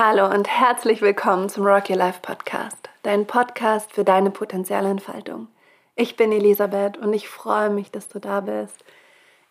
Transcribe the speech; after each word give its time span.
Hallo 0.00 0.32
und 0.32 0.46
herzlich 0.46 1.02
willkommen 1.02 1.48
zum 1.48 1.66
Rock 1.66 1.90
Your 1.90 1.96
Life 1.96 2.20
Podcast, 2.22 2.88
dein 3.02 3.26
Podcast 3.26 3.92
für 3.92 4.04
deine 4.04 4.30
Potenzialentfaltung. 4.30 5.48
Ich 5.96 6.14
bin 6.14 6.30
Elisabeth 6.30 6.96
und 6.98 7.12
ich 7.12 7.28
freue 7.28 7.68
mich, 7.68 7.90
dass 7.90 8.06
du 8.06 8.20
da 8.20 8.38
bist. 8.42 8.84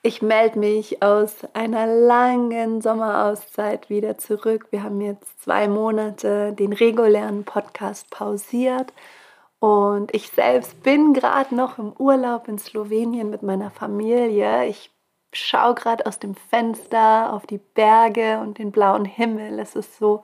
Ich 0.04 0.22
melde 0.22 0.58
mich 0.58 1.04
aus 1.04 1.36
einer 1.54 1.86
langen 1.86 2.80
Sommerauszeit 2.80 3.90
wieder 3.90 4.18
zurück. 4.18 4.68
Wir 4.72 4.84
haben 4.84 5.02
jetzt 5.02 5.44
zwei 5.44 5.68
Monate 5.68 6.54
den 6.54 6.72
regulären 6.72 7.44
Podcast 7.44 8.10
pausiert 8.10 8.94
und 9.60 10.16
ich 10.16 10.30
selbst 10.30 10.82
bin 10.82 11.12
gerade 11.14 11.54
noch 11.54 11.78
im 11.78 11.92
Urlaub 11.92 12.48
in 12.48 12.58
Slowenien 12.58 13.30
mit 13.30 13.44
meiner 13.44 13.70
Familie. 13.70 14.66
Ich 14.68 14.92
schaue 15.38 15.76
gerade 15.76 16.06
aus 16.06 16.20
dem 16.20 16.36
Fenster 16.36 17.34
auf 17.34 17.46
die 17.46 17.60
Berge 17.60 18.40
und 18.40 18.58
den 18.58 18.72
blauen 18.72 19.06
Himmel. 19.06 19.60
Es 19.60 19.76
ist 19.76 19.98
so 19.98 20.24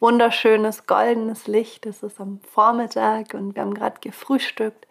wunderschönes 0.00 0.86
goldenes 0.86 1.46
Licht. 1.46 1.86
Es 1.86 2.02
ist 2.02 2.20
am 2.20 2.40
Vormittag 2.40 3.34
und 3.34 3.54
wir 3.54 3.62
haben 3.62 3.74
gerade 3.74 4.00
gefrühstückt. 4.00 4.86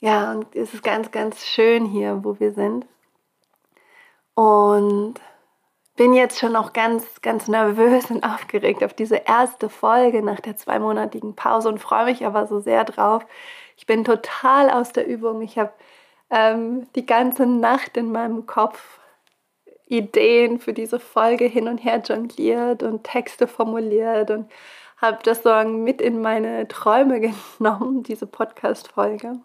Ja, 0.00 0.32
und 0.32 0.54
es 0.54 0.74
ist 0.74 0.82
ganz, 0.82 1.10
ganz 1.10 1.44
schön 1.44 1.86
hier, 1.86 2.24
wo 2.24 2.38
wir 2.40 2.52
sind. 2.52 2.86
Und 4.34 5.20
bin 5.96 6.14
jetzt 6.14 6.38
schon 6.38 6.56
auch 6.56 6.72
ganz, 6.72 7.20
ganz 7.22 7.48
nervös 7.48 8.10
und 8.10 8.24
aufgeregt 8.24 8.82
auf 8.82 8.94
diese 8.94 9.16
erste 9.16 9.68
Folge 9.68 10.22
nach 10.22 10.40
der 10.40 10.56
zweimonatigen 10.56 11.36
Pause 11.36 11.68
und 11.68 11.78
freue 11.78 12.06
mich 12.06 12.24
aber 12.26 12.46
so 12.46 12.60
sehr 12.60 12.84
drauf. 12.84 13.24
Ich 13.76 13.86
bin 13.86 14.04
total 14.04 14.70
aus 14.70 14.92
der 14.92 15.06
Übung. 15.06 15.42
Ich 15.42 15.58
habe 15.58 15.72
ähm, 16.32 16.86
die 16.96 17.06
ganze 17.06 17.46
Nacht 17.46 17.96
in 17.96 18.10
meinem 18.10 18.46
Kopf 18.46 18.98
Ideen 19.86 20.58
für 20.58 20.72
diese 20.72 20.98
Folge 20.98 21.44
hin 21.44 21.68
und 21.68 21.78
her 21.78 21.98
jongliert 21.98 22.82
und 22.82 23.04
Texte 23.04 23.46
formuliert 23.46 24.30
und 24.30 24.50
habe 24.96 25.18
das 25.22 25.42
so 25.42 25.52
mit 25.64 26.00
in 26.00 26.22
meine 26.22 26.66
Träume 26.66 27.20
genommen, 27.58 28.02
diese 28.02 28.26
Podcast-Folge. 28.26 29.40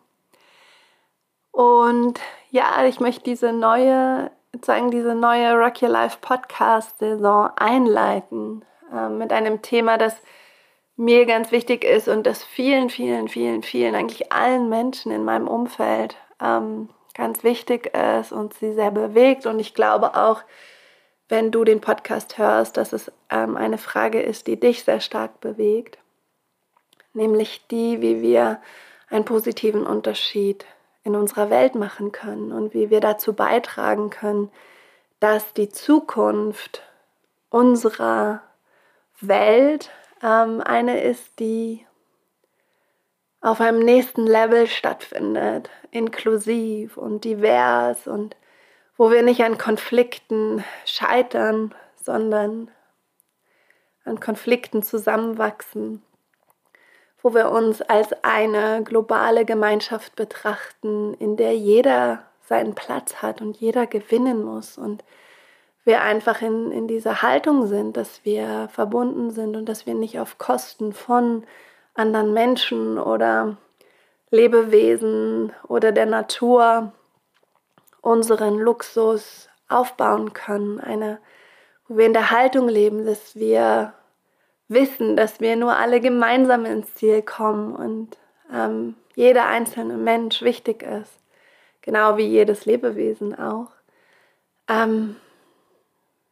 Und 1.52 2.22
ja, 2.50 2.86
ich 2.86 3.00
möchte 3.02 3.24
diese 3.24 3.52
neue, 3.52 4.32
sozusagen 4.54 4.90
diese 4.90 5.16
neue 5.16 5.54
Rock 5.56 5.82
Your 5.82 5.90
Life 5.90 6.20
Podcast-Saison 6.22 7.50
einleiten 7.58 8.64
äh, 8.94 9.10
mit 9.10 9.34
einem 9.34 9.62
Thema, 9.62 9.98
das 9.98 10.16
mir 10.96 11.26
ganz 11.26 11.52
wichtig 11.52 11.84
ist 11.84 12.08
und 12.08 12.26
das 12.26 12.44
vielen, 12.44 12.90
vielen, 12.90 13.28
vielen, 13.28 13.64
vielen, 13.64 13.96
eigentlich 13.96 14.32
allen 14.32 14.70
Menschen 14.70 15.12
in 15.12 15.26
meinem 15.26 15.48
Umfeld 15.48 16.16
ähm, 16.42 16.90
ganz 17.14 17.44
wichtig 17.44 17.94
ist 17.96 18.32
und 18.32 18.54
sie 18.54 18.74
sehr 18.74 18.92
bewegt. 18.92 19.46
Und 19.46 19.60
ich 19.60 19.74
glaube 19.74 20.16
auch, 20.16 20.44
wenn 21.30 21.52
du 21.52 21.64
den 21.64 21.82
Podcast 21.82 22.38
hörst, 22.38 22.78
dass 22.78 22.94
es 22.94 23.12
ähm, 23.30 23.58
eine 23.58 23.78
Frage 23.78 24.22
ist, 24.22 24.48
die 24.48 24.60
dich 24.60 24.84
sehr 24.84 25.02
stark 25.02 25.42
bewegt, 25.42 25.98
nämlich 27.14 27.68
die, 27.68 28.02
wie 28.02 28.22
wir 28.22 28.62
einen 29.10 29.26
positiven 29.26 29.86
Unterschied 29.86 30.66
in 31.04 31.16
unserer 31.16 31.50
Welt 31.50 31.76
machen 31.76 32.12
können 32.12 32.52
und 32.52 32.74
wie 32.74 32.90
wir 32.90 33.00
dazu 33.00 33.34
beitragen 33.34 34.10
können, 34.10 34.52
dass 35.20 35.54
die 35.54 35.70
Zukunft 35.70 36.84
unserer 37.50 38.42
Welt 39.20 39.90
ähm, 40.22 40.62
eine 40.62 41.02
ist, 41.02 41.40
die 41.40 41.87
auf 43.42 43.62
einem 43.62 43.80
nächsten 43.80 44.26
Level 44.26 44.68
stattfindet, 44.68 45.70
inklusiv 45.92 46.98
und 46.98 47.24
divers 47.24 48.08
und 48.08 48.36
wo 48.98 49.12
wir 49.12 49.22
nicht 49.22 49.44
an 49.44 49.58
Konflikten 49.58 50.64
scheitern, 50.86 51.74
sondern 51.96 52.72
an 54.06 54.20
Konflikten 54.20 54.82
zusammenwachsen, 54.82 56.02
wo 57.22 57.34
wir 57.34 57.52
uns 57.52 57.82
als 57.82 58.12
eine 58.24 58.84
globale 58.84 59.46
Gemeinschaft 59.46 60.16
betrachten, 60.16 61.14
in 61.16 61.38
der 61.38 61.56
jeder 61.56 62.24
seinen 62.42 62.74
Platz 62.74 63.22
hat 63.22 63.42
und 63.42 63.58
jeder 63.58 63.86
gewinnen 63.86 64.44
muss 64.44 64.78
und 64.78 65.04
wir 65.84 66.02
einfach 66.02 66.42
in, 66.42 66.72
in 66.72 66.88
dieser 66.88 67.22
Haltung 67.22 67.68
sind, 67.68 67.98
dass 67.98 68.26
wir 68.26 68.70
verbunden 68.72 69.32
sind 69.32 69.56
und 69.56 69.68
dass 69.68 69.86
wir 69.86 69.94
nicht 69.94 70.20
auf 70.20 70.38
Kosten 70.38 70.92
von 70.92 71.46
anderen 71.98 72.34
Menschen 72.34 72.98
oder 72.98 73.58
Lebewesen 74.30 75.54
oder 75.68 75.92
der 75.92 76.06
Natur 76.06 76.92
unseren 78.02 78.58
Luxus 78.60 79.50
aufbauen 79.68 80.34
können. 80.34 80.80
Eine, 80.80 81.20
wo 81.88 81.98
wir 81.98 82.06
in 82.06 82.14
der 82.14 82.32
Haltung 82.32 82.70
leben, 82.70 83.06
dass 83.06 83.36
wir 83.36 83.94
wissen, 84.68 85.16
dass 85.16 85.40
wir 85.40 85.56
nur 85.56 85.76
alle 85.76 86.02
gemeinsam 86.02 86.66
ins 86.66 86.94
Ziel 86.96 87.22
kommen 87.22 87.76
und 87.76 88.18
ähm, 88.54 88.96
jeder 89.16 89.48
einzelne 89.48 89.98
Mensch 89.98 90.42
wichtig 90.42 90.84
ist. 90.84 91.14
Genau 91.82 92.18
wie 92.18 92.28
jedes 92.28 92.66
Lebewesen 92.66 93.38
auch. 93.38 93.72
Ähm, 94.70 95.16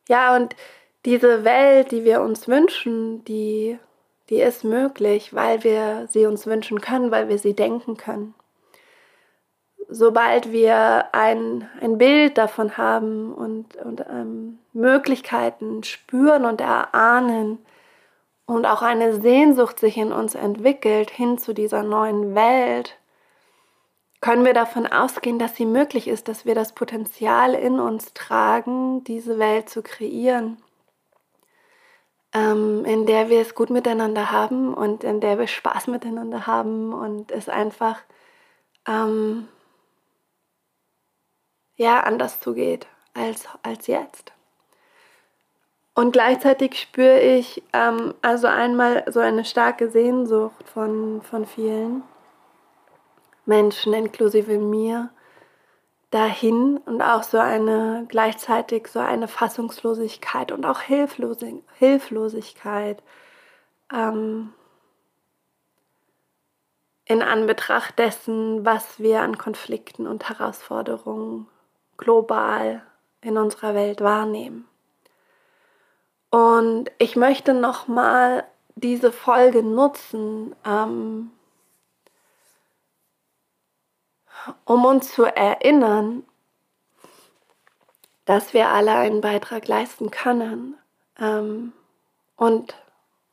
ja, 0.10 0.36
und 0.36 0.56
diese 1.06 1.44
Welt, 1.44 1.92
die 1.92 2.04
wir 2.04 2.22
uns 2.22 2.48
wünschen, 2.48 3.24
die 3.26 3.80
die 4.30 4.42
ist 4.42 4.64
möglich, 4.64 5.34
weil 5.34 5.64
wir 5.64 6.08
sie 6.10 6.26
uns 6.26 6.48
wünschen 6.48 6.82
können, 6.82 7.12
weil 7.12 7.30
wir 7.30 7.38
sie 7.38 7.54
denken 7.54 7.98
können. 7.98 8.34
Sobald 9.88 10.52
wir 10.52 11.14
ein, 11.14 11.70
ein 11.80 12.00
Bild 12.00 12.40
davon 12.40 12.76
haben 12.76 13.34
und, 13.34 13.76
und 13.76 14.04
ähm, 14.10 14.58
Möglichkeiten 14.74 15.84
spüren 15.84 16.46
und 16.46 16.60
erahnen 16.60 17.60
und 18.48 18.66
auch 18.66 18.82
eine 18.82 19.22
Sehnsucht 19.22 19.80
sich 19.80 19.98
in 19.98 20.12
uns 20.12 20.34
entwickelt 20.34 21.12
hin 21.12 21.38
zu 21.38 21.54
dieser 21.54 21.84
neuen 21.84 22.34
Welt, 22.34 22.98
können 24.22 24.44
wir 24.44 24.54
davon 24.54 24.88
ausgehen, 24.88 25.38
dass 25.38 25.56
sie 25.56 25.68
möglich 25.68 26.08
ist, 26.08 26.28
dass 26.28 26.46
wir 26.46 26.56
das 26.56 26.74
Potenzial 26.74 27.54
in 27.54 27.80
uns 27.80 28.14
tragen, 28.14 29.04
diese 29.04 29.38
Welt 29.38 29.70
zu 29.70 29.84
kreieren 29.84 30.58
ähm, 32.36 32.84
in 32.84 33.06
der 33.06 33.30
wir 33.30 33.40
es 33.40 33.56
gut 33.56 33.70
miteinander 33.70 34.30
haben 34.30 34.74
und 34.74 35.04
in 35.06 35.22
der 35.22 35.40
wir 35.40 35.48
Spaß 35.48 35.88
miteinander 35.88 36.46
haben 36.46 36.94
und 36.94 37.32
es 37.32 37.48
einfach 37.48 38.02
ähm, 38.88 39.48
ja 41.78 42.02
anders 42.02 42.42
zugeht 42.42 42.88
als, 43.14 43.48
als 43.64 43.88
jetzt. 43.88 44.34
Und 45.94 46.12
gleichzeitig 46.12 46.78
spüre 46.78 47.22
ich 47.22 47.64
ähm, 47.72 48.14
also 48.22 48.48
einmal 48.48 49.06
so 49.08 49.22
eine 49.22 49.46
starke 49.46 49.90
Sehnsucht 49.90 50.68
von, 50.68 51.22
von 51.22 51.46
vielen 51.46 52.04
Menschen, 53.46 53.94
inklusive 53.94 54.58
mir, 54.58 55.10
dahin 56.16 56.78
und 56.86 57.02
auch 57.02 57.24
so 57.24 57.38
eine 57.38 58.06
gleichzeitig 58.08 58.88
so 58.88 59.00
eine 59.00 59.28
Fassungslosigkeit 59.28 60.54
und 60.54 60.66
auch 60.66 60.80
Hilflosig 60.80 61.62
Hilflosigkeit 61.78 63.04
ähm, 63.94 64.54
in 67.04 67.22
Anbetracht 67.22 68.00
dessen, 68.00 68.66
was 68.66 68.98
wir 69.00 69.22
an 69.22 69.38
Konflikten 69.38 70.08
und 70.08 70.30
Herausforderungen 70.30 71.48
global 71.98 72.82
in 73.20 73.38
unserer 73.38 73.76
Welt 73.76 74.00
wahrnehmen. 74.00 74.66
Und 76.30 76.92
ich 76.98 77.18
möchte 77.18 77.54
nochmal 77.54 78.46
diese 78.76 79.12
Folge 79.12 79.64
nutzen, 79.64 80.56
ähm, 80.66 81.32
um 84.66 84.86
uns 84.86 85.12
zu 85.12 85.24
erinnern, 85.24 86.24
dass 88.26 88.54
wir 88.54 88.70
alle 88.70 88.94
einen 88.94 89.22
Beitrag 89.22 89.68
leisten 89.68 90.12
können 90.12 90.76
ähm, 91.20 91.74
und, 92.36 92.76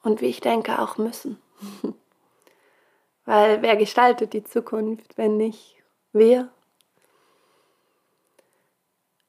und 0.03 0.21
wie 0.21 0.27
ich 0.27 0.41
denke 0.41 0.79
auch 0.79 0.99
müssen. 0.99 1.41
Weil 3.25 3.63
wer 3.63 3.77
gestaltet 3.77 4.33
die 4.33 4.45
Zukunft, 4.45 5.17
wenn 5.17 5.37
nicht 5.37 5.77
wir? 6.13 6.51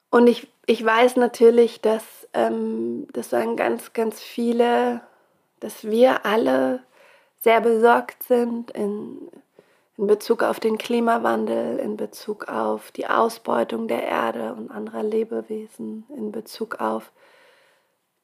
Und 0.09 0.27
ich, 0.27 0.51
ich 0.65 0.83
weiß 0.83 1.15
natürlich, 1.15 1.81
dass 1.81 2.03
ähm, 2.33 3.07
das 3.13 3.29
sagen 3.29 3.55
ganz, 3.55 3.93
ganz 3.93 4.21
viele, 4.21 5.01
dass 5.59 5.85
wir 5.85 6.25
alle 6.25 6.83
sehr 7.39 7.61
besorgt 7.61 8.23
sind 8.23 8.71
in, 8.71 9.29
in 9.97 10.07
Bezug 10.07 10.43
auf 10.43 10.59
den 10.59 10.77
Klimawandel, 10.77 11.77
in 11.77 11.97
Bezug 11.97 12.47
auf 12.47 12.91
die 12.91 13.07
Ausbeutung 13.07 13.87
der 13.87 14.03
Erde 14.03 14.53
und 14.53 14.71
anderer 14.71 15.03
Lebewesen, 15.03 16.05
in 16.15 16.31
Bezug 16.31 16.79
auf 16.81 17.11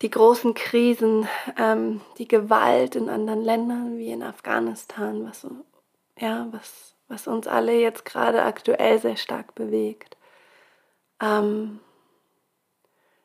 die 0.02 0.10
großen 0.10 0.54
Krisen, 0.54 1.28
ähm, 1.58 2.02
die 2.18 2.28
Gewalt 2.28 2.96
in 2.96 3.10
anderen 3.10 3.42
Ländern 3.42 3.98
wie 3.98 4.12
in 4.12 4.24
Afghanistan, 4.24 5.26
was, 5.28 5.46
ja, 6.18 6.48
was, 6.52 6.96
was 7.08 7.28
uns 7.28 7.48
alle 7.48 7.74
jetzt 7.74 8.06
gerade 8.06 8.44
aktuell 8.44 9.00
sehr 9.00 9.18
stark 9.18 9.56
bewegt. 9.56 10.18
Ähm, 11.22 11.80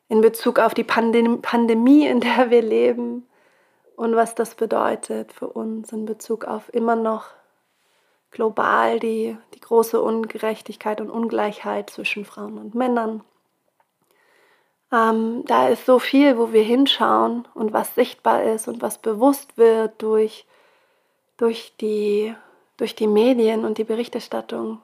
in 0.07 0.21
Bezug 0.21 0.59
auf 0.59 0.73
die 0.73 0.83
Pandem 0.83 1.41
Pandemie, 1.41 2.05
in 2.05 2.19
der 2.19 2.51
wir 2.51 2.61
leben, 2.61 3.27
und 3.95 4.15
was 4.15 4.35
das 4.35 4.55
bedeutet 4.55 5.31
für 5.31 5.47
uns 5.47 5.91
in 5.93 6.05
Bezug 6.05 6.43
auf 6.45 6.71
immer 6.73 6.97
noch 6.97 7.27
global 8.35 8.99
die, 8.99 9.37
die 9.53 9.61
große 9.61 9.99
Ungerechtigkeit 9.99 10.99
und 10.99 11.09
Ungleichheit 11.09 11.89
zwischen 11.89 12.25
Frauen 12.25 12.57
und 12.57 12.75
Männern. 12.75 13.23
Ähm, 14.91 15.43
da 15.45 15.69
ist 15.69 15.85
so 15.85 15.99
viel, 15.99 16.37
wo 16.37 16.51
wir 16.51 16.61
hinschauen 16.61 17.47
und 17.53 17.71
was 17.73 17.95
sichtbar 17.95 18.43
ist 18.43 18.67
und 18.67 18.81
was 18.81 18.97
bewusst 18.97 19.57
wird 19.57 20.01
durch, 20.01 20.45
durch, 21.37 21.73
die, 21.79 22.35
durch 22.77 22.93
die 22.93 23.07
Medien 23.07 23.63
und 23.63 23.77
die 23.77 23.85
Berichterstattung, 23.85 24.79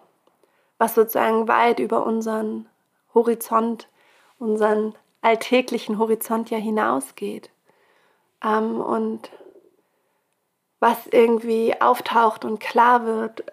was 0.77 0.95
sozusagen 0.95 1.47
weit 1.49 1.79
über 1.79 2.05
unseren 2.05 2.67
Horizont, 3.13 3.89
unseren 4.39 4.95
alltäglichen 5.21 5.99
Horizont 5.99 6.49
ja 6.49 6.57
hinausgeht. 6.57 7.49
Ähm, 8.43 8.79
und 8.79 9.29
was 10.81 11.07
irgendwie 11.07 11.79
auftaucht 11.79 12.43
und 12.43 12.59
klar 12.59 13.05
wird 13.05 13.45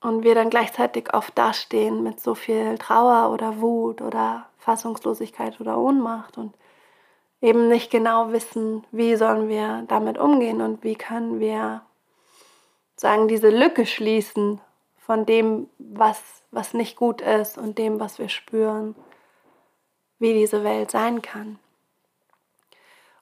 und 0.00 0.24
wir 0.24 0.34
dann 0.34 0.50
gleichzeitig 0.50 1.12
oft 1.14 1.36
dastehen 1.38 2.02
mit 2.02 2.18
so 2.18 2.34
viel 2.34 2.78
Trauer 2.78 3.30
oder 3.32 3.60
Wut 3.60 4.00
oder 4.00 4.46
Fassungslosigkeit 4.58 5.60
oder 5.60 5.78
Ohnmacht 5.78 6.38
und 6.38 6.54
eben 7.42 7.68
nicht 7.68 7.90
genau 7.90 8.32
wissen, 8.32 8.84
wie 8.90 9.16
sollen 9.16 9.48
wir 9.48 9.84
damit 9.86 10.18
umgehen 10.18 10.62
und 10.62 10.82
wie 10.82 10.96
können 10.96 11.40
wir 11.40 11.82
sagen, 12.96 13.28
diese 13.28 13.50
Lücke 13.50 13.84
schließen 13.84 14.60
von 14.96 15.26
dem, 15.26 15.68
was, 15.78 16.22
was 16.50 16.72
nicht 16.72 16.96
gut 16.96 17.20
ist 17.20 17.58
und 17.58 17.76
dem, 17.76 18.00
was 18.00 18.18
wir 18.18 18.30
spüren, 18.30 18.96
wie 20.18 20.32
diese 20.32 20.64
Welt 20.64 20.90
sein 20.90 21.20
kann. 21.20 21.58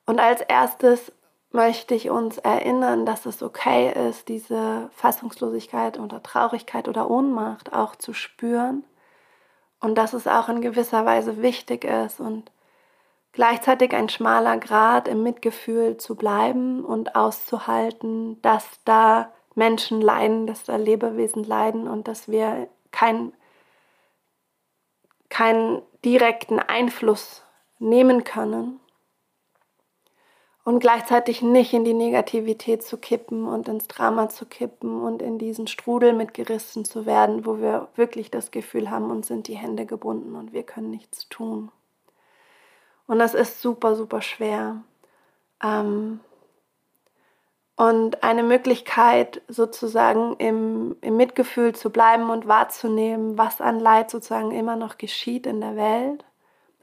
Und 0.06 0.20
als 0.20 0.40
erstes 0.40 1.10
möchte 1.54 1.94
ich 1.94 2.10
uns 2.10 2.38
erinnern, 2.38 3.06
dass 3.06 3.26
es 3.26 3.40
okay 3.42 3.92
ist, 4.08 4.28
diese 4.28 4.90
Fassungslosigkeit 4.92 6.00
oder 6.00 6.20
Traurigkeit 6.20 6.88
oder 6.88 7.08
Ohnmacht 7.08 7.72
auch 7.72 7.94
zu 7.94 8.12
spüren 8.12 8.82
und 9.80 9.94
dass 9.94 10.14
es 10.14 10.26
auch 10.26 10.48
in 10.48 10.60
gewisser 10.60 11.06
Weise 11.06 11.42
wichtig 11.42 11.84
ist 11.84 12.18
und 12.18 12.50
gleichzeitig 13.32 13.94
ein 13.94 14.08
schmaler 14.08 14.58
Grad 14.58 15.06
im 15.06 15.22
Mitgefühl 15.22 15.96
zu 15.96 16.16
bleiben 16.16 16.84
und 16.84 17.14
auszuhalten, 17.14 18.42
dass 18.42 18.80
da 18.84 19.32
Menschen 19.54 20.00
leiden, 20.00 20.48
dass 20.48 20.64
da 20.64 20.74
Lebewesen 20.74 21.44
leiden 21.44 21.86
und 21.86 22.08
dass 22.08 22.28
wir 22.28 22.68
keinen 22.90 23.32
keinen 25.28 25.82
direkten 26.04 26.58
Einfluss 26.58 27.44
nehmen 27.78 28.24
können 28.24 28.80
und 30.64 30.80
gleichzeitig 30.80 31.42
nicht 31.42 31.74
in 31.74 31.84
die 31.84 31.94
Negativität 31.94 32.82
zu 32.82 32.96
kippen 32.96 33.46
und 33.46 33.68
ins 33.68 33.86
Drama 33.86 34.30
zu 34.30 34.46
kippen 34.46 35.02
und 35.02 35.20
in 35.20 35.38
diesen 35.38 35.66
Strudel 35.66 36.14
mitgerissen 36.14 36.86
zu 36.86 37.04
werden, 37.04 37.44
wo 37.44 37.58
wir 37.58 37.88
wirklich 37.96 38.30
das 38.30 38.50
Gefühl 38.50 38.90
haben, 38.90 39.10
uns 39.10 39.28
sind 39.28 39.46
die 39.46 39.56
Hände 39.56 39.84
gebunden 39.84 40.34
und 40.34 40.54
wir 40.54 40.62
können 40.62 40.90
nichts 40.90 41.28
tun. 41.28 41.70
Und 43.06 43.18
das 43.18 43.34
ist 43.34 43.60
super, 43.60 43.94
super 43.94 44.22
schwer. 44.22 44.82
Ähm 45.62 46.20
und 47.76 48.22
eine 48.22 48.44
Möglichkeit 48.44 49.42
sozusagen 49.48 50.36
im, 50.36 50.96
im 51.00 51.16
Mitgefühl 51.16 51.74
zu 51.74 51.90
bleiben 51.90 52.30
und 52.30 52.46
wahrzunehmen, 52.46 53.36
was 53.36 53.60
an 53.60 53.80
Leid 53.80 54.10
sozusagen 54.10 54.52
immer 54.52 54.76
noch 54.76 54.96
geschieht 54.96 55.44
in 55.44 55.60
der 55.60 55.76
Welt 55.76 56.24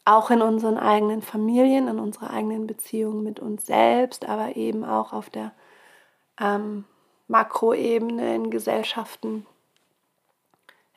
auch 0.06 0.31
in 0.31 0.42
unseren 0.42 0.77
eigenen 0.77 1.21
Familien, 1.21 1.88
in 1.88 2.00
unserer 2.00 2.31
eigenen 2.31 2.68
Beziehung 2.68 3.24
mit 3.24 3.39
uns 3.39 3.65
selbst, 3.65 4.27
aber 4.27 4.56
eben 4.56 4.83
auch 4.83 5.13
auf 5.13 5.30
der 5.30 5.53
ähm, 6.39 6.86
Makroebene 7.27 8.36
in 8.36 8.50
Gesellschaften, 8.50 9.45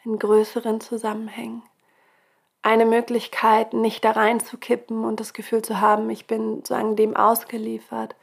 in 0.05 0.19
größeren 0.19 0.81
Zusammenhängen. 0.81 1.63
Eine 2.63 2.87
Möglichkeit, 2.87 3.75
nicht 3.75 4.05
da 4.05 4.13
reinzukippen 4.13 5.05
und 5.05 5.21
das 5.21 5.35
Gefühl 5.35 5.61
zu 5.61 5.81
haben, 5.81 6.09
ich 6.09 6.27
bin 6.27 6.57
sozusagen 6.57 6.97
dem 6.97 7.15
ausgeliefert, 7.15 8.17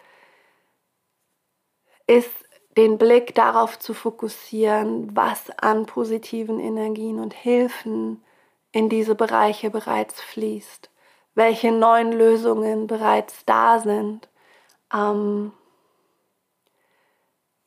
ist 2.08 2.32
den 2.76 2.98
Blick 2.98 3.36
darauf 3.36 3.78
zu 3.78 3.94
fokussieren, 3.94 5.16
was 5.16 5.52
an 5.60 5.86
positiven 5.86 6.60
Energien 6.60 7.20
und 7.20 7.34
Hilfen 7.34 8.24
in 8.72 8.90
diese 8.90 9.16
Bereiche 9.16 9.70
bereits 9.70 10.22
fließt, 10.22 10.90
welche 11.36 11.72
neuen 11.72 12.12
Lösungen 12.12 12.88
bereits 12.88 13.46
da 13.46 13.80
sind, 13.80 14.30
ähm, 14.94 15.52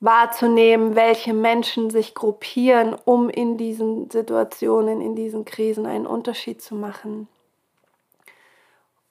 wahrzunehmen, 0.00 0.94
welche 0.94 1.32
Menschen 1.32 1.90
sich 1.90 2.14
gruppieren, 2.14 2.94
um 3.04 3.30
in 3.30 3.56
diesen 3.56 4.10
Situationen, 4.10 5.00
in 5.00 5.14
diesen 5.16 5.44
Krisen 5.44 5.86
einen 5.86 6.06
Unterschied 6.06 6.60
zu 6.60 6.74
machen. 6.74 7.28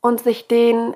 Und 0.01 0.21
sich 0.21 0.47
den 0.47 0.95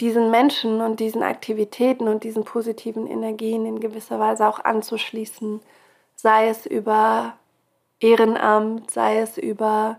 diesen 0.00 0.30
Menschen 0.30 0.80
und 0.80 1.00
diesen 1.00 1.22
Aktivitäten 1.22 2.08
und 2.08 2.24
diesen 2.24 2.44
positiven 2.44 3.06
Energien 3.06 3.66
in 3.66 3.80
gewisser 3.80 4.18
Weise 4.18 4.46
auch 4.46 4.60
anzuschließen, 4.60 5.60
sei 6.14 6.48
es 6.48 6.66
über 6.66 7.34
Ehrenamt, 8.00 8.90
sei 8.90 9.18
es 9.18 9.38
über 9.38 9.98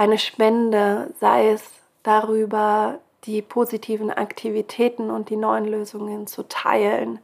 eine 0.00 0.16
Spende, 0.16 1.12
sei 1.20 1.50
es 1.50 1.62
darüber, 2.02 3.00
die 3.24 3.42
positiven 3.42 4.10
Aktivitäten 4.10 5.10
und 5.10 5.28
die 5.28 5.36
neuen 5.36 5.66
Lösungen 5.66 6.26
zu 6.26 6.48
teilen 6.48 7.18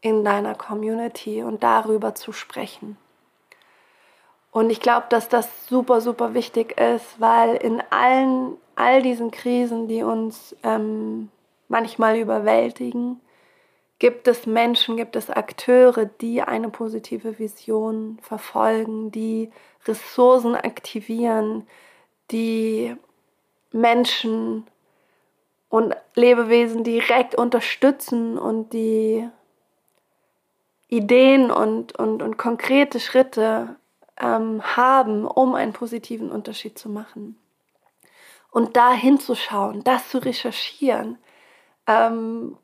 in 0.00 0.24
deiner 0.24 0.56
Community 0.56 1.44
und 1.44 1.62
darüber 1.62 2.16
zu 2.16 2.32
sprechen. 2.32 2.96
Und 4.50 4.70
ich 4.70 4.80
glaube, 4.80 5.06
dass 5.08 5.28
das 5.28 5.68
super, 5.68 6.00
super 6.00 6.34
wichtig 6.34 6.80
ist, 6.80 7.20
weil 7.20 7.54
in 7.54 7.80
allen, 7.90 8.56
all 8.74 9.02
diesen 9.02 9.30
Krisen, 9.30 9.86
die 9.86 10.02
uns 10.02 10.56
ähm, 10.64 11.28
manchmal 11.68 12.18
überwältigen, 12.18 13.20
gibt 14.00 14.26
es 14.26 14.46
Menschen, 14.46 14.96
gibt 14.96 15.14
es 15.14 15.30
Akteure, 15.30 16.06
die 16.06 16.42
eine 16.42 16.70
positive 16.70 17.38
Vision 17.38 18.18
verfolgen, 18.20 19.12
die 19.12 19.52
Ressourcen 19.86 20.56
aktivieren, 20.56 21.68
die 22.30 22.96
Menschen 23.72 24.66
und 25.68 25.94
Lebewesen 26.14 26.84
direkt 26.84 27.34
unterstützen 27.34 28.38
und 28.38 28.72
die 28.72 29.28
Ideen 30.88 31.50
und, 31.50 31.98
und, 31.98 32.22
und 32.22 32.36
konkrete 32.36 33.00
Schritte 33.00 33.76
ähm, 34.18 34.62
haben, 34.76 35.26
um 35.26 35.54
einen 35.54 35.72
positiven 35.72 36.30
Unterschied 36.30 36.78
zu 36.78 36.88
machen. 36.88 37.38
Und 38.50 38.76
da 38.76 38.92
hinzuschauen, 38.92 39.84
das 39.84 40.08
zu 40.08 40.18
recherchieren 40.18 41.18
ähm, 41.86 42.56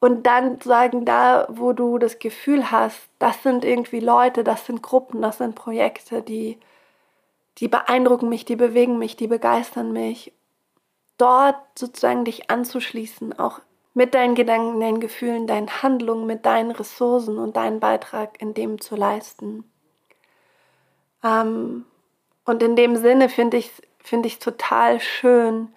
und 0.00 0.26
dann 0.26 0.60
sagen, 0.60 1.04
da, 1.04 1.46
wo 1.48 1.72
du 1.72 1.98
das 1.98 2.18
Gefühl 2.18 2.70
hast, 2.70 3.08
das 3.18 3.42
sind 3.42 3.64
irgendwie 3.64 4.00
Leute, 4.00 4.44
das 4.44 4.66
sind 4.66 4.82
Gruppen, 4.82 5.22
das 5.22 5.38
sind 5.38 5.54
Projekte, 5.54 6.22
die 6.22 6.58
die 7.60 7.68
beeindrucken 7.68 8.28
mich, 8.28 8.44
die 8.44 8.56
bewegen 8.56 8.98
mich, 8.98 9.16
die 9.16 9.26
begeistern 9.26 9.92
mich. 9.92 10.32
Dort 11.16 11.56
sozusagen 11.76 12.24
dich 12.24 12.50
anzuschließen, 12.50 13.38
auch 13.38 13.60
mit 13.94 14.14
deinen 14.14 14.36
Gedanken, 14.36 14.80
deinen 14.80 15.00
Gefühlen, 15.00 15.46
deinen 15.46 15.82
Handlungen, 15.82 16.26
mit 16.26 16.46
deinen 16.46 16.70
Ressourcen 16.70 17.38
und 17.38 17.56
deinen 17.56 17.80
Beitrag 17.80 18.40
in 18.40 18.54
dem 18.54 18.80
zu 18.80 18.94
leisten. 18.94 19.64
Ähm, 21.24 21.84
und 22.44 22.62
in 22.62 22.76
dem 22.76 22.96
Sinne 22.96 23.28
finde 23.28 23.56
ich 23.56 23.66
es 23.66 23.82
find 24.08 24.40
total 24.40 25.00
schön, 25.00 25.68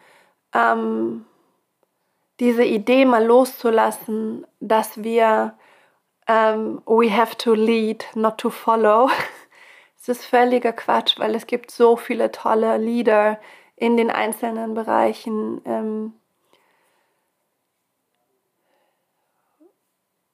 ähm, 0.53 1.25
diese 2.39 2.63
Idee 2.63 3.05
mal 3.05 3.25
loszulassen, 3.25 4.45
dass 4.59 5.03
wir 5.03 5.53
ähm, 6.27 6.81
we 6.85 7.09
have 7.15 7.37
to 7.37 7.53
lead, 7.53 8.05
not 8.15 8.37
to 8.37 8.49
follow. 8.49 9.09
Es 10.01 10.09
ist 10.09 10.25
völliger 10.25 10.73
Quatsch, 10.73 11.19
weil 11.19 11.35
es 11.35 11.45
gibt 11.45 11.69
so 11.69 11.95
viele 11.95 12.31
tolle 12.31 12.77
Lieder 12.77 13.39
in 13.75 13.97
den 13.97 14.09
einzelnen 14.09 14.73
Bereichen, 14.73 15.61
ähm, 15.63 16.13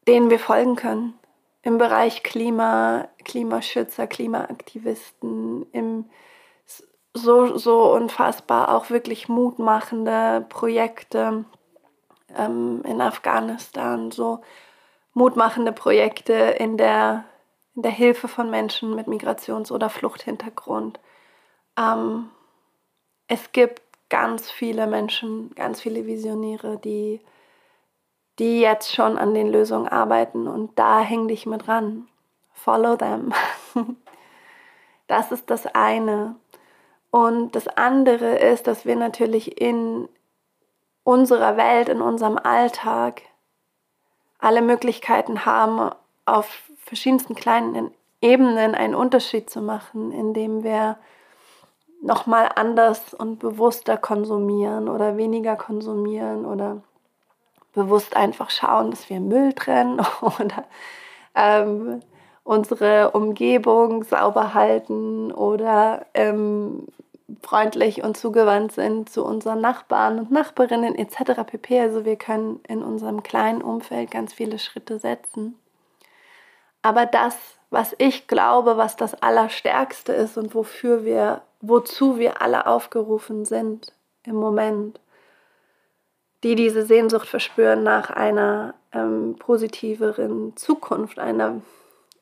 denen 0.08 0.30
wir 0.30 0.40
folgen 0.40 0.78
können. 0.78 1.20
Im 1.64 1.78
Bereich 1.78 2.24
Klima, 2.24 3.10
Klimaschützer, 3.26 4.08
Klimaaktivisten, 4.08 5.70
im 5.74 6.10
so, 7.14 7.58
so 7.58 7.94
unfassbar 7.94 8.74
auch 8.74 8.90
wirklich 8.90 9.28
mutmachende 9.28 10.46
Projekte 10.48 11.44
ähm, 12.38 12.84
in 12.86 13.02
Afghanistan, 13.02 14.12
so 14.12 14.40
mutmachende 15.14 15.74
Projekte 15.74 16.34
in 16.34 16.78
der 16.78 17.26
in 17.78 17.84
der 17.84 17.92
Hilfe 17.92 18.28
von 18.28 18.50
Menschen 18.50 18.96
mit 18.96 19.08
Migrations- 19.08 19.72
oder 19.72 19.90
Fluchthintergrund. 19.90 21.00
Ähm, 21.78 22.30
es 23.28 23.54
gibt 23.54 23.82
ganz 24.10 24.52
viele 24.52 24.88
Menschen, 24.88 25.54
ganz 25.56 25.80
viele 25.80 26.06
Visionäre, 26.06 26.78
die 26.78 27.22
die 28.40 28.60
jetzt 28.60 28.94
schon 28.94 29.18
an 29.18 29.34
den 29.34 29.48
Lösungen 29.48 29.88
arbeiten 29.88 30.48
und 30.48 30.78
da 30.78 31.00
häng 31.00 31.28
dich 31.28 31.46
mit 31.46 31.68
ran. 31.68 32.08
Follow 32.54 32.98
them. 32.98 33.34
Das 35.10 35.32
ist 35.32 35.50
das 35.50 35.66
eine. 35.68 36.36
Und 37.12 37.56
das 37.56 37.70
andere 37.70 38.40
ist, 38.40 38.68
dass 38.68 38.86
wir 38.86 38.98
natürlich 38.98 39.62
in 39.62 40.10
unserer 41.06 41.56
Welt, 41.56 41.88
in 41.88 42.02
unserem 42.02 42.38
Alltag 42.38 43.22
alle 44.38 44.62
Möglichkeiten 44.62 45.46
haben, 45.46 45.92
auf 46.26 46.67
verschiedensten 46.88 47.36
kleinen 47.36 47.92
Ebenen 48.22 48.74
einen 48.74 48.96
Unterschied 48.96 49.50
zu 49.50 49.62
machen, 49.62 50.12
indem 50.12 50.64
wir 50.64 50.98
nochmal 52.02 52.50
anders 52.56 53.14
und 53.14 53.40
bewusster 53.40 53.98
konsumieren 53.98 54.88
oder 54.88 55.18
weniger 55.18 55.56
konsumieren 55.56 56.46
oder 56.46 56.82
bewusst 57.74 58.16
einfach 58.16 58.50
schauen, 58.50 58.92
dass 58.92 59.10
wir 59.10 59.20
Müll 59.20 59.54
trennen 59.54 60.00
oder 60.22 60.66
ähm, 61.36 62.00
unsere 62.44 63.12
Umgebung 63.12 64.04
sauber 64.04 64.54
halten 64.54 65.32
oder 65.32 66.06
ähm, 66.14 66.88
freundlich 67.42 68.04
und 68.04 68.16
zugewandt 68.16 68.72
sind 68.72 69.10
zu 69.10 69.26
unseren 69.26 69.60
Nachbarn 69.60 70.20
und 70.20 70.32
Nachbarinnen 70.32 70.96
etc. 70.96 71.44
pp. 71.46 71.82
Also 71.82 72.06
wir 72.06 72.16
können 72.16 72.62
in 72.68 72.82
unserem 72.82 73.22
kleinen 73.22 73.62
Umfeld 73.62 74.12
ganz 74.12 74.34
viele 74.34 74.60
Schritte 74.60 74.98
setzen. 74.98 75.56
Aber 76.82 77.06
das, 77.06 77.36
was 77.70 77.96
ich 77.98 78.28
glaube, 78.28 78.78
was 78.78 78.96
das 78.96 79.22
Allerstärkste 79.22 80.14
ist 80.14 80.38
und 80.38 80.56
wofür 80.56 81.04
wir, 81.04 81.42
wozu 81.62 82.18
wir 82.18 82.42
alle 82.42 82.68
aufgerufen 82.68 83.46
sind 83.46 83.94
im 84.24 84.36
Moment, 84.36 85.00
die 86.44 86.56
diese 86.56 86.86
Sehnsucht 86.86 87.28
verspüren 87.28 87.84
nach 87.84 88.10
einer 88.10 88.76
ähm, 88.94 89.36
positiveren 89.40 90.56
Zukunft, 90.56 91.20
einer, 91.20 91.62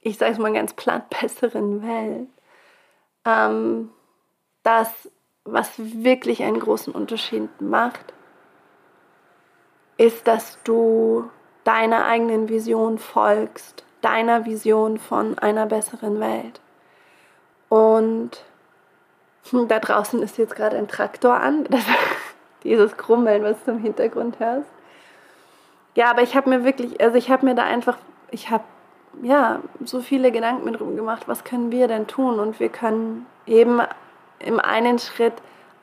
ich 0.02 0.18
sage 0.18 0.32
es 0.32 0.38
mal 0.38 0.54
ganz 0.54 0.74
platt, 0.74 1.10
besseren 1.22 1.84
Welt. 1.84 2.30
Ähm, 3.26 3.90
das, 4.64 5.12
was 5.44 5.72
wirklich 5.78 6.44
einen 6.44 6.60
großen 6.60 6.94
Unterschied 6.94 7.50
macht, 7.62 8.14
ist, 9.98 10.28
dass 10.28 10.58
du 10.64 11.30
deiner 11.64 12.06
eigenen 12.06 12.50
Vision 12.50 12.98
folgst, 12.98 13.84
deiner 14.06 14.46
Vision 14.46 15.00
von 15.00 15.38
einer 15.40 15.66
besseren 15.66 16.20
Welt. 16.20 16.62
Und 17.70 18.32
da 19.68 19.80
draußen 19.80 20.22
ist 20.22 20.38
jetzt 20.38 20.56
gerade 20.56 20.78
ein 20.78 20.88
Traktor 20.88 21.36
an. 21.36 21.68
Dieses 22.64 22.98
Grummeln, 22.98 23.44
was 23.44 23.64
du 23.64 23.72
im 23.72 23.80
Hintergrund 23.80 24.40
hörst. 24.40 24.70
Ja, 25.96 26.10
aber 26.10 26.22
ich 26.22 26.36
habe 26.36 26.50
mir 26.50 26.64
wirklich, 26.64 27.00
also 27.02 27.16
ich 27.16 27.30
habe 27.30 27.46
mir 27.46 27.56
da 27.56 27.64
einfach, 27.64 27.98
ich 28.32 28.50
habe 28.50 28.64
ja 29.22 29.60
so 29.84 30.02
viele 30.02 30.32
Gedanken 30.32 30.66
mit 30.66 30.78
gemacht, 30.78 31.28
was 31.28 31.44
können 31.44 31.72
wir 31.72 31.88
denn 31.88 32.08
tun? 32.08 32.40
Und 32.40 32.60
wir 32.60 32.70
können 32.70 33.26
eben 33.46 33.82
im 34.40 34.60
einen 34.60 35.00
Schritt 35.00 35.34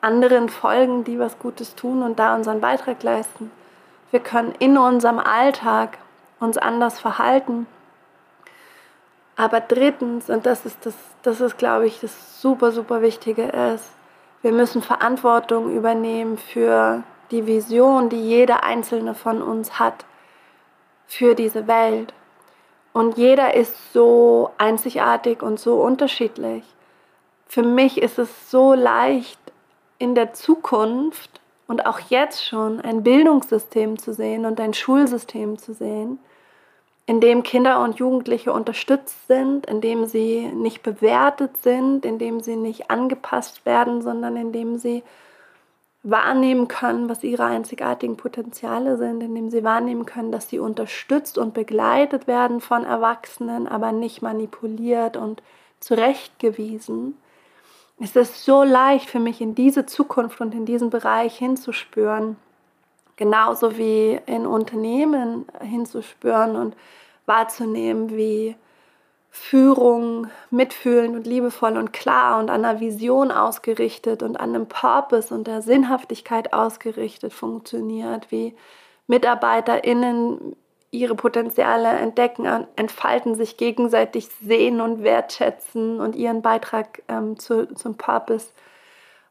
anderen 0.01 0.49
folgen, 0.49 1.03
die 1.03 1.19
was 1.19 1.39
Gutes 1.39 1.75
tun 1.75 2.03
und 2.03 2.19
da 2.19 2.35
unseren 2.35 2.61
Beitrag 2.61 3.01
leisten. 3.01 3.51
Wir 4.11 4.19
können 4.19 4.53
in 4.59 4.77
unserem 4.77 5.19
Alltag 5.19 5.97
uns 6.39 6.57
anders 6.57 6.99
verhalten. 6.99 7.65
Aber 9.35 9.59
drittens, 9.61 10.29
und 10.29 10.45
das 10.45 10.65
ist 10.65 10.85
das, 10.85 10.93
das 11.23 11.41
ist, 11.41 11.57
glaube 11.57 11.87
ich, 11.87 11.99
das 11.99 12.41
super, 12.41 12.71
super 12.71 13.01
Wichtige 13.01 13.43
ist, 13.43 13.89
wir 14.41 14.51
müssen 14.51 14.81
Verantwortung 14.81 15.75
übernehmen 15.75 16.37
für 16.37 17.03
die 17.31 17.47
Vision, 17.47 18.09
die 18.09 18.21
jeder 18.21 18.63
einzelne 18.63 19.15
von 19.15 19.41
uns 19.41 19.79
hat 19.79 20.05
für 21.07 21.33
diese 21.33 21.67
Welt. 21.67 22.13
Und 22.91 23.17
jeder 23.17 23.55
ist 23.55 23.93
so 23.93 24.51
einzigartig 24.57 25.41
und 25.41 25.59
so 25.59 25.81
unterschiedlich. 25.81 26.63
Für 27.47 27.63
mich 27.63 28.01
ist 28.01 28.19
es 28.19 28.51
so 28.51 28.73
leicht, 28.73 29.39
in 29.97 30.15
der 30.15 30.33
Zukunft 30.33 31.39
und 31.67 31.85
auch 31.85 31.99
jetzt 32.09 32.45
schon 32.45 32.81
ein 32.81 33.03
Bildungssystem 33.03 33.97
zu 33.97 34.13
sehen 34.13 34.45
und 34.45 34.59
ein 34.59 34.73
Schulsystem 34.73 35.57
zu 35.57 35.73
sehen, 35.73 36.19
in 37.05 37.19
dem 37.19 37.43
Kinder 37.43 37.81
und 37.81 37.99
Jugendliche 37.99 38.53
unterstützt 38.53 39.27
sind, 39.27 39.65
in 39.65 39.81
dem 39.81 40.05
sie 40.05 40.47
nicht 40.47 40.83
bewertet 40.83 41.57
sind, 41.57 42.05
in 42.05 42.17
dem 42.17 42.39
sie 42.39 42.55
nicht 42.55 42.89
angepasst 42.89 43.65
werden, 43.65 44.01
sondern 44.01 44.37
in 44.37 44.53
dem 44.53 44.77
sie 44.77 45.03
wahrnehmen 46.01 46.67
können, 46.67 47.09
was 47.09 47.23
ihre 47.23 47.45
einzigartigen 47.45 48.17
Potenziale 48.17 48.97
sind, 48.97 49.21
in 49.21 49.35
dem 49.35 49.49
sie 49.49 49.63
wahrnehmen 49.63 50.05
können, 50.05 50.31
dass 50.31 50.49
sie 50.49 50.59
unterstützt 50.59 51.37
und 51.37 51.53
begleitet 51.53 52.27
werden 52.27 52.61
von 52.61 52.83
Erwachsenen, 52.85 53.67
aber 53.67 53.91
nicht 53.91 54.21
manipuliert 54.21 55.17
und 55.17 55.41
zurechtgewiesen. 55.79 57.17
Es 57.99 58.15
ist 58.15 58.43
so 58.43 58.63
leicht 58.63 59.09
für 59.09 59.19
mich, 59.19 59.39
in 59.39 59.55
diese 59.55 59.85
Zukunft 59.85 60.41
und 60.41 60.53
in 60.53 60.65
diesen 60.65 60.89
Bereich 60.89 61.37
hinzuspüren 61.37 62.37
genauso 63.15 63.77
wie 63.77 64.19
in 64.25 64.45
Unternehmen 64.45 65.45
hinzuspüren 65.61 66.55
und 66.55 66.75
wahrzunehmen, 67.25 68.15
wie 68.15 68.55
Führung 69.29 70.27
mitfühlend 70.51 71.15
und 71.15 71.25
liebevoll 71.25 71.75
und 71.77 71.91
klar 71.91 72.39
und 72.39 72.51
an 72.51 72.63
einer 72.63 72.79
Vision 72.79 73.31
ausgerichtet 73.31 74.21
und 74.21 74.39
an 74.39 74.49
einem 74.49 74.67
Purpose 74.67 75.33
und 75.33 75.47
der 75.47 75.63
Sinnhaftigkeit 75.63 76.53
ausgerichtet 76.53 77.33
funktioniert, 77.33 78.29
wie 78.29 78.55
MitarbeiterInnen 79.07 80.55
ihre 80.91 81.15
Potenziale 81.15 81.89
entdecken, 81.89 82.45
entfalten, 82.75 83.33
sich 83.33 83.57
gegenseitig 83.57 84.27
sehen 84.27 84.79
und 84.79 85.01
wertschätzen 85.01 85.99
und 85.99 86.15
ihren 86.15 86.43
Beitrag 86.43 87.01
ähm, 87.07 87.39
zu, 87.39 87.73
zum 87.73 87.97
Purpose 87.97 88.49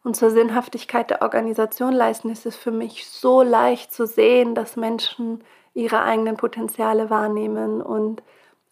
und 0.04 0.16
zur 0.16 0.30
Sinnhaftigkeit 0.30 1.11
der 1.11 1.23
Organisation 1.23 1.92
leisten, 1.92 2.30
ist 2.30 2.47
es 2.47 2.56
für 2.56 2.73
mich 2.73 3.09
so 3.09 3.42
leicht 3.42 3.92
zu 3.92 4.06
sehen, 4.06 4.54
dass 4.54 4.76
Menschen 4.76 5.44
ihre 5.75 6.02
eigenen 6.02 6.37
Potenziale 6.37 7.09
wahrnehmen 7.09 7.80
und 7.80 8.23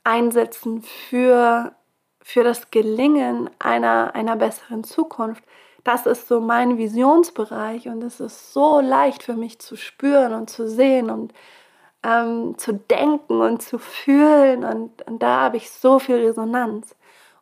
einsetzen 0.04 0.82
für, 0.82 1.72
für 2.20 2.44
das 2.44 2.70
Gelingen 2.70 3.48
einer, 3.58 4.14
einer 4.14 4.36
besseren 4.36 4.84
Zukunft. 4.84 5.44
Das 5.84 6.06
ist 6.06 6.28
so 6.28 6.40
mein 6.40 6.78
Visionsbereich 6.78 7.88
und 7.88 8.02
es 8.02 8.20
ist 8.20 8.52
so 8.52 8.80
leicht 8.80 9.22
für 9.22 9.34
mich 9.34 9.60
zu 9.60 9.76
spüren 9.76 10.34
und 10.34 10.50
zu 10.50 10.68
sehen 10.68 11.10
und 11.10 11.32
ähm, 12.02 12.58
zu 12.58 12.72
denken 12.72 13.40
und 13.40 13.62
zu 13.62 13.78
fühlen 13.78 14.64
und, 14.64 15.06
und 15.06 15.22
da 15.22 15.42
habe 15.42 15.58
ich 15.58 15.70
so 15.70 15.98
viel 15.98 16.16
Resonanz. 16.16 16.96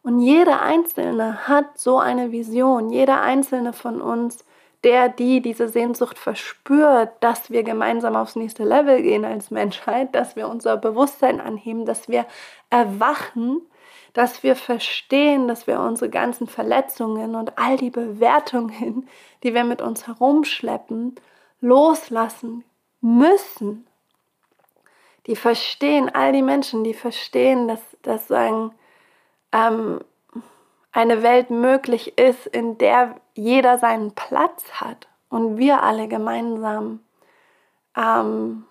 Und 0.09 0.21
jeder 0.21 0.63
Einzelne 0.63 1.47
hat 1.49 1.79
so 1.79 1.99
eine 1.99 2.33
Vision, 2.33 2.89
jeder 2.89 3.21
Einzelne 3.21 3.75
von 3.75 4.01
uns, 4.01 4.43
der, 4.83 5.11
die 5.11 5.43
diese 5.43 5.69
Sehnsucht 5.69 6.19
verspürt, 6.19 7.11
dass 7.21 7.51
wir 7.51 7.63
gemeinsam 7.63 8.17
aufs 8.17 8.35
nächste 8.35 8.65
Level 8.65 9.03
gehen 9.03 9.27
als 9.27 9.51
Menschheit, 9.51 10.15
dass 10.15 10.35
wir 10.35 10.49
unser 10.49 10.79
Bewusstsein 10.79 11.43
anheben, 11.43 11.85
dass 11.85 12.09
wir 12.09 12.25
erwachen, 12.71 13.61
dass 14.15 14.43
wir 14.43 14.57
verstehen, 14.57 15.47
dass 15.47 15.67
wir 15.67 15.79
unsere 15.79 16.09
ganzen 16.09 16.47
Verletzungen 16.47 17.35
und 17.35 17.59
all 17.59 17.77
die 17.77 17.91
Bewertungen, 17.91 19.11
die 19.43 19.53
wir 19.53 19.65
mit 19.65 19.83
uns 19.83 20.07
herumschleppen, 20.07 21.17
loslassen 21.61 22.65
müssen. 23.03 23.87
Die 25.27 25.37
verstehen, 25.37 26.09
all 26.09 26.33
die 26.33 26.41
Menschen, 26.41 26.83
die 26.83 26.95
verstehen, 26.95 27.69
dass, 27.69 27.83
dass 28.01 28.27
sagen, 28.27 28.73
ähm, 29.53 30.01
eine 30.93 31.23
Welt 31.23 31.51
möglich 31.51 32.19
ist, 32.19 32.47
in 32.47 32.79
der 32.79 33.17
jeder 33.35 33.79
seinen 33.79 34.13
Platz 34.13 34.65
hat 34.73 35.09
und 35.29 35.59
wir 35.59 35.83
alle 35.83 36.09
gemeinsam 36.09 37.01
ähm, 37.97 38.65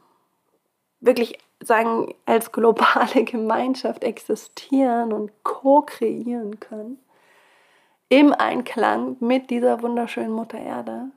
wirklich 1.00 1.38
sagen, 1.62 2.14
als 2.26 2.52
globale 2.52 3.24
Gemeinschaft 3.26 4.04
existieren 4.04 5.14
und 5.14 5.32
co-kreieren 5.44 6.60
können, 6.60 7.00
im 8.10 8.34
Einklang 8.34 9.18
mit 9.20 9.50
dieser 9.50 9.82
wunderschönen 9.82 10.32
Mutter 10.32 10.60
Erde. 10.60 11.12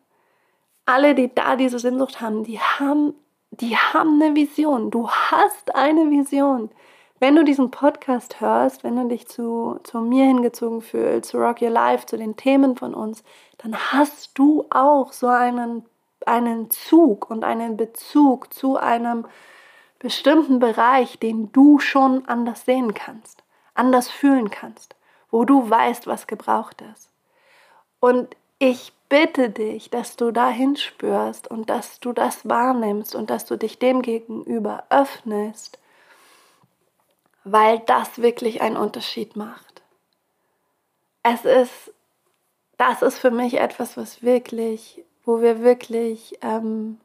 Alle, 0.87 1.15
die 1.15 1.33
da 1.33 1.57
diese 1.57 1.79
Sehnsucht 1.79 2.21
haben, 2.21 2.43
die 2.43 2.59
haben, 2.59 3.15
die 3.51 3.77
haben 3.77 4.21
eine 4.21 4.35
Vision. 4.35 4.91
Du 4.91 5.09
hast 5.09 5.75
eine 5.75 6.11
Vision. 6.11 6.71
Wenn 7.21 7.37
du 7.37 7.45
diesen 7.45 7.71
Podcast 7.71 8.41
hörst, 8.41 8.83
wenn 8.83 8.97
du 8.97 9.07
dich 9.07 9.29
zu, 9.29 9.79
zu 9.83 10.01
mir 10.01 10.25
hingezogen 10.25 10.81
fühlst, 10.81 11.31
zu 11.31 11.37
Rock 11.37 11.61
Your 11.61 11.69
Life, 11.69 12.07
zu 12.07 12.17
den 12.17 12.35
Themen 12.35 12.77
von 12.77 12.95
uns, 12.95 13.23
dann 13.59 13.77
hast 13.77 14.39
du 14.39 14.65
auch 14.71 15.13
so 15.13 15.27
einen, 15.27 15.85
einen 16.25 16.71
Zug 16.71 17.29
und 17.29 17.45
einen 17.45 17.77
Bezug 17.77 18.55
zu 18.55 18.79
einem 18.79 19.27
bestimmten 19.99 20.61
Bereich, 20.61 21.19
den 21.19 21.53
du 21.53 21.79
schon 21.79 22.27
anders 22.27 22.65
sehen 22.65 22.95
kannst, 22.95 23.45
anders 23.75 24.09
fühlen 24.09 24.49
kannst, 24.49 24.97
wo 25.31 25.45
du 25.45 25.69
weißt, 25.69 26.07
was 26.07 26.27
gebraucht 26.27 26.83
ist. 26.95 27.11
Und 28.01 28.35
ich 28.59 28.95
bitte 29.11 29.51
dich, 29.51 29.91
dass 29.91 30.17
du 30.17 30.31
dahin 30.31 30.75
spürst 30.77 31.51
und 31.51 31.69
dass 31.69 32.01
du 32.01 32.15
das 32.15 32.49
wahrnimmst 32.49 33.15
und 33.15 33.29
dass 33.29 33.45
du 33.45 33.57
dich 33.57 33.79
dem 33.79 34.01
gegenüber 34.01 34.85
öffnest, 34.89 35.79
weil 37.45 37.79
das 37.81 38.21
wirklich 38.21 38.61
einen 38.61 38.77
Unterschied 38.77 39.37
macht. 39.37 39.83
Es 41.23 41.45
ist, 41.45 41.93
das 42.77 43.03
ist 43.03 43.19
für 43.19 43.31
mich 43.31 43.55
etwas, 43.59 43.97
was 43.97 44.23
wirklich, 44.23 45.05
wo 45.25 45.41
wir 45.41 45.63
wirklich, 45.63 46.39
ähm, 46.43 46.99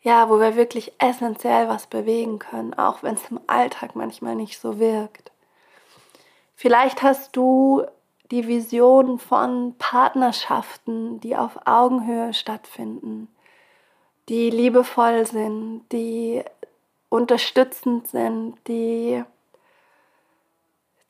ja, 0.00 0.28
wo 0.28 0.38
wir 0.38 0.56
wirklich 0.56 0.92
essentiell 0.98 1.68
was 1.68 1.86
bewegen 1.86 2.38
können, 2.38 2.74
auch 2.74 3.02
wenn 3.02 3.14
es 3.14 3.30
im 3.30 3.40
Alltag 3.46 3.94
manchmal 3.94 4.34
nicht 4.34 4.58
so 4.60 4.78
wirkt. 4.78 5.32
Vielleicht 6.54 7.02
hast 7.02 7.36
du 7.36 7.84
die 8.30 8.46
Vision 8.46 9.18
von 9.18 9.74
Partnerschaften, 9.78 11.20
die 11.20 11.36
auf 11.36 11.58
Augenhöhe 11.66 12.32
stattfinden, 12.34 13.28
die 14.28 14.50
liebevoll 14.50 15.26
sind, 15.26 15.84
die 15.92 16.42
unterstützend 17.14 18.08
sind, 18.08 18.56
die, 18.68 19.22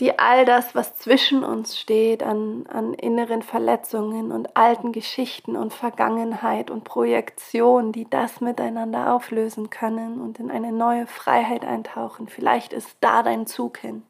die 0.00 0.18
all 0.18 0.44
das, 0.44 0.75
was 0.75 0.96
zwischen 0.96 1.44
uns 1.44 1.78
steht, 1.78 2.23
an, 2.23 2.66
an 2.68 2.94
inneren 2.94 3.42
Verletzungen 3.42 4.32
und 4.32 4.56
alten 4.56 4.92
Geschichten 4.92 5.56
und 5.56 5.73
Vergangenheit 5.73 6.70
und 6.70 6.84
Projektion, 6.84 7.92
die 7.92 8.08
das 8.08 8.40
miteinander 8.40 9.14
auflösen 9.14 9.70
können 9.70 10.20
und 10.20 10.38
in 10.38 10.50
eine 10.50 10.73
neue 10.73 11.06
Freiheit 11.06 11.64
eintauchen. 11.64 12.28
Vielleicht 12.28 12.73
ist 12.73 12.96
da 13.00 13.23
dein 13.23 13.46
Zug 13.46 13.78
hin. 13.78 14.02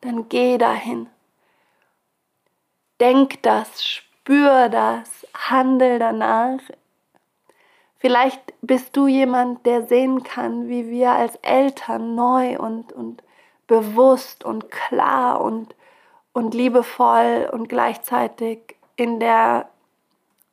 Dann 0.00 0.28
geh 0.28 0.58
dahin 0.58 1.08
Denk 3.00 3.42
das, 3.42 3.82
spür 3.82 4.68
das, 4.68 5.26
handel 5.32 5.98
danach. 5.98 6.60
Vielleicht 8.00 8.40
bist 8.62 8.96
du 8.96 9.06
jemand, 9.06 9.64
der 9.66 9.86
sehen 9.86 10.22
kann, 10.22 10.68
wie 10.68 10.90
wir 10.90 11.12
als 11.12 11.36
Eltern 11.36 12.14
neu 12.14 12.58
und, 12.58 12.92
und 12.92 13.22
bewusst 13.66 14.44
und 14.44 14.70
klar 14.70 15.40
und, 15.40 15.76
und 16.32 16.54
liebevoll 16.54 17.48
und 17.52 17.68
gleichzeitig 17.68 18.76
in 18.96 19.20
der, 19.20 19.68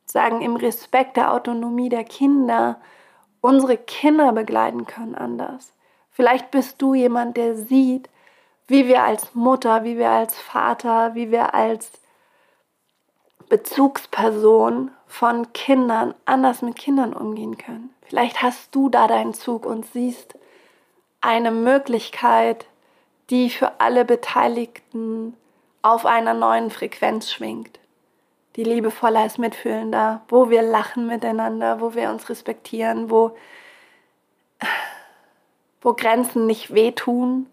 sagen, 0.06 0.42
im 0.42 0.56
Respekt 0.56 1.18
der 1.18 1.34
Autonomie 1.34 1.90
der 1.90 2.04
Kinder 2.04 2.80
unsere 3.42 3.78
Kinder 3.78 4.34
begleiten 4.34 4.86
können 4.86 5.16
anders. 5.16 5.74
Vielleicht 6.12 6.52
bist 6.52 6.82
du 6.82 6.94
jemand, 6.94 7.38
der 7.38 7.56
sieht, 7.56 8.10
wie 8.68 8.88
wir 8.88 9.04
als 9.04 9.34
Mutter, 9.36 9.84
wie 9.84 9.98
wir 9.98 10.10
als 10.10 10.38
Vater, 10.38 11.16
wie 11.16 11.32
wir 11.32 11.54
als 11.54 11.92
Bezugsperson 13.48 14.92
von 15.08 15.52
Kindern 15.54 16.14
anders 16.26 16.62
mit 16.62 16.76
Kindern 16.76 17.14
umgehen 17.14 17.58
können. 17.58 17.94
Vielleicht 18.04 18.42
hast 18.42 18.74
du 18.76 18.90
da 18.90 19.08
deinen 19.08 19.34
Zug 19.34 19.66
und 19.66 19.86
siehst 19.86 20.36
eine 21.22 21.52
Möglichkeit, 21.52 22.66
die 23.30 23.50
für 23.50 23.80
alle 23.80 24.06
Beteiligten 24.06 25.36
auf 25.82 26.06
einer 26.06 26.34
neuen 26.34 26.70
Frequenz 26.70 27.32
schwingt, 27.32 27.80
die 28.56 28.64
liebevoller 28.64 29.26
ist, 29.26 29.38
mitfühlender, 29.38 30.22
wo 30.30 30.50
wir 30.50 30.62
lachen 30.62 31.08
miteinander, 31.08 31.82
wo 31.82 31.94
wir 31.94 32.10
uns 32.10 32.30
respektieren, 32.30 33.10
wo, 33.10 33.36
wo 35.82 35.94
Grenzen 35.94 36.46
nicht 36.46 36.74
wehtun, 36.74 37.48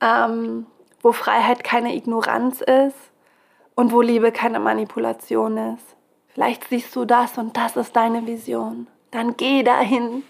ähm, 0.00 0.66
wo 1.02 1.12
Freiheit 1.12 1.64
keine 1.64 1.94
Ignoranz 1.94 2.60
ist 2.60 2.96
und 3.74 3.92
wo 3.92 4.00
Liebe 4.00 4.32
keine 4.32 4.60
Manipulation 4.60 5.56
ist. 5.74 5.96
Vielleicht 6.34 6.68
siehst 6.68 6.94
du 6.96 7.04
das 7.04 7.36
und 7.36 7.56
das 7.56 7.76
ist 7.76 7.94
deine 7.94 8.26
Vision. 8.26 8.86
Dann 9.10 9.36
geh 9.36 9.62
dahin. 9.62 10.22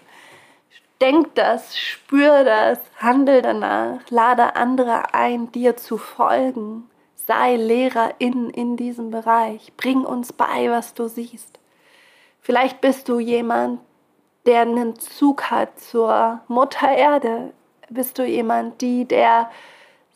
Denk 0.99 1.35
das, 1.35 1.77
spür 1.77 2.43
das, 2.43 2.79
handel 2.97 3.41
danach, 3.41 3.99
lade 4.09 4.55
andere 4.55 5.13
ein, 5.13 5.51
dir 5.51 5.75
zu 5.77 5.97
folgen. 5.97 6.89
Sei 7.15 7.55
Lehrerin 7.55 8.49
in 8.49 8.75
diesem 8.75 9.11
Bereich. 9.11 9.71
Bring 9.77 10.03
uns 10.03 10.33
bei, 10.33 10.69
was 10.69 10.93
du 10.93 11.07
siehst. 11.07 11.59
Vielleicht 12.41 12.81
bist 12.81 13.07
du 13.07 13.19
jemand, 13.19 13.79
der 14.45 14.61
einen 14.61 14.99
Zug 14.99 15.49
hat 15.49 15.79
zur 15.79 16.41
Mutter 16.49 16.89
Erde. 16.89 17.53
Bist 17.89 18.19
du 18.19 18.25
jemand, 18.25 18.81
die, 18.81 19.05
der 19.05 19.49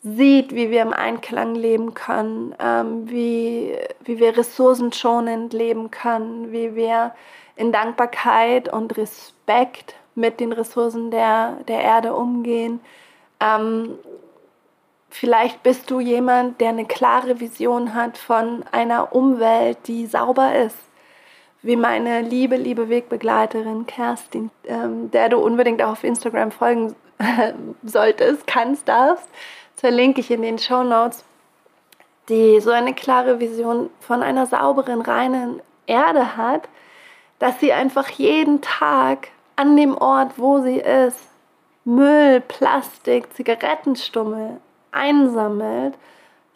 sieht, 0.02 0.54
wie 0.54 0.70
wir 0.70 0.82
im 0.82 0.92
Einklang 0.92 1.54
leben 1.54 1.94
können, 1.94 2.54
ähm, 2.60 3.10
wie, 3.10 3.76
wie 4.04 4.18
wir 4.18 4.36
ressourcenschonend 4.36 5.52
leben 5.52 5.90
können, 5.90 6.52
wie 6.52 6.74
wir 6.74 7.14
in 7.56 7.72
Dankbarkeit 7.72 8.72
und 8.72 8.96
Respekt 8.96 9.96
mit 10.14 10.40
den 10.40 10.52
Ressourcen 10.52 11.10
der, 11.10 11.58
der 11.66 11.80
Erde 11.80 12.14
umgehen. 12.14 12.80
Ähm, 13.40 13.98
vielleicht 15.10 15.62
bist 15.64 15.90
du 15.90 15.98
jemand, 15.98 16.60
der 16.60 16.70
eine 16.70 16.86
klare 16.86 17.40
Vision 17.40 17.94
hat 17.94 18.18
von 18.18 18.64
einer 18.70 19.14
Umwelt, 19.14 19.78
die 19.86 20.06
sauber 20.06 20.54
ist. 20.54 20.78
Wie 21.60 21.76
meine 21.76 22.22
liebe, 22.22 22.56
liebe 22.56 22.88
Wegbegleiterin 22.88 23.86
Kerstin, 23.86 24.50
ähm, 24.64 25.10
der 25.10 25.28
du 25.28 25.38
unbedingt 25.38 25.82
auch 25.82 25.92
auf 25.92 26.04
Instagram 26.04 26.52
folgen 26.52 26.94
solltest, 27.82 28.46
kannst, 28.46 28.86
darfst 28.86 29.28
verlinke 29.78 30.20
ich 30.20 30.30
in 30.30 30.42
den 30.42 30.58
Show 30.58 30.82
Notes, 30.82 31.24
die 32.28 32.60
so 32.60 32.70
eine 32.70 32.94
klare 32.94 33.38
Vision 33.38 33.90
von 34.00 34.22
einer 34.22 34.46
sauberen, 34.46 35.00
reinen 35.00 35.62
Erde 35.86 36.36
hat, 36.36 36.68
dass 37.38 37.60
sie 37.60 37.72
einfach 37.72 38.08
jeden 38.10 38.60
Tag 38.60 39.28
an 39.54 39.76
dem 39.76 39.96
Ort, 39.96 40.32
wo 40.36 40.60
sie 40.60 40.78
ist, 40.78 41.18
Müll, 41.84 42.40
Plastik, 42.40 43.32
Zigarettenstummel 43.34 44.60
einsammelt, 44.90 45.94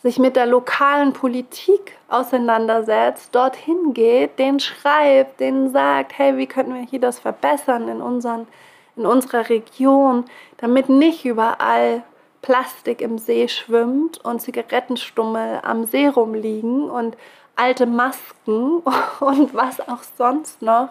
sich 0.03 0.19
mit 0.19 0.35
der 0.35 0.47
lokalen 0.47 1.13
Politik 1.13 1.97
auseinandersetzt, 2.09 3.33
dorthin 3.33 3.95
geht, 3.95 4.39
den 4.41 4.59
schreibt, 4.59 5.39
denen 5.39 5.71
sagt, 5.71 6.19
hey, 6.19 6.37
wie 6.37 6.49
könnten 6.49 6.75
wir 6.75 6.83
hier 6.83 7.01
das 7.01 7.21
verbessern 7.21 7.89
in, 7.89 8.03
unseren, 8.03 8.49
in 8.97 9.07
unserer 9.07 9.49
Region, 9.49 10.25
damit 10.59 10.89
nicht 10.89 11.25
überall 11.25 12.03
Plastik 12.43 13.01
im 13.01 13.19
See 13.19 13.49
schwimmt 13.49 14.23
und 14.25 14.43
Zigarettenstummel 14.43 15.61
am 15.63 15.85
See 15.85 16.09
rumliegen 16.09 16.91
und 16.91 17.17
alte 17.57 17.87
Masken 17.87 18.83
und 19.21 19.55
was 19.55 19.81
auch 19.81 20.03
sonst 20.19 20.61
noch, 20.61 20.89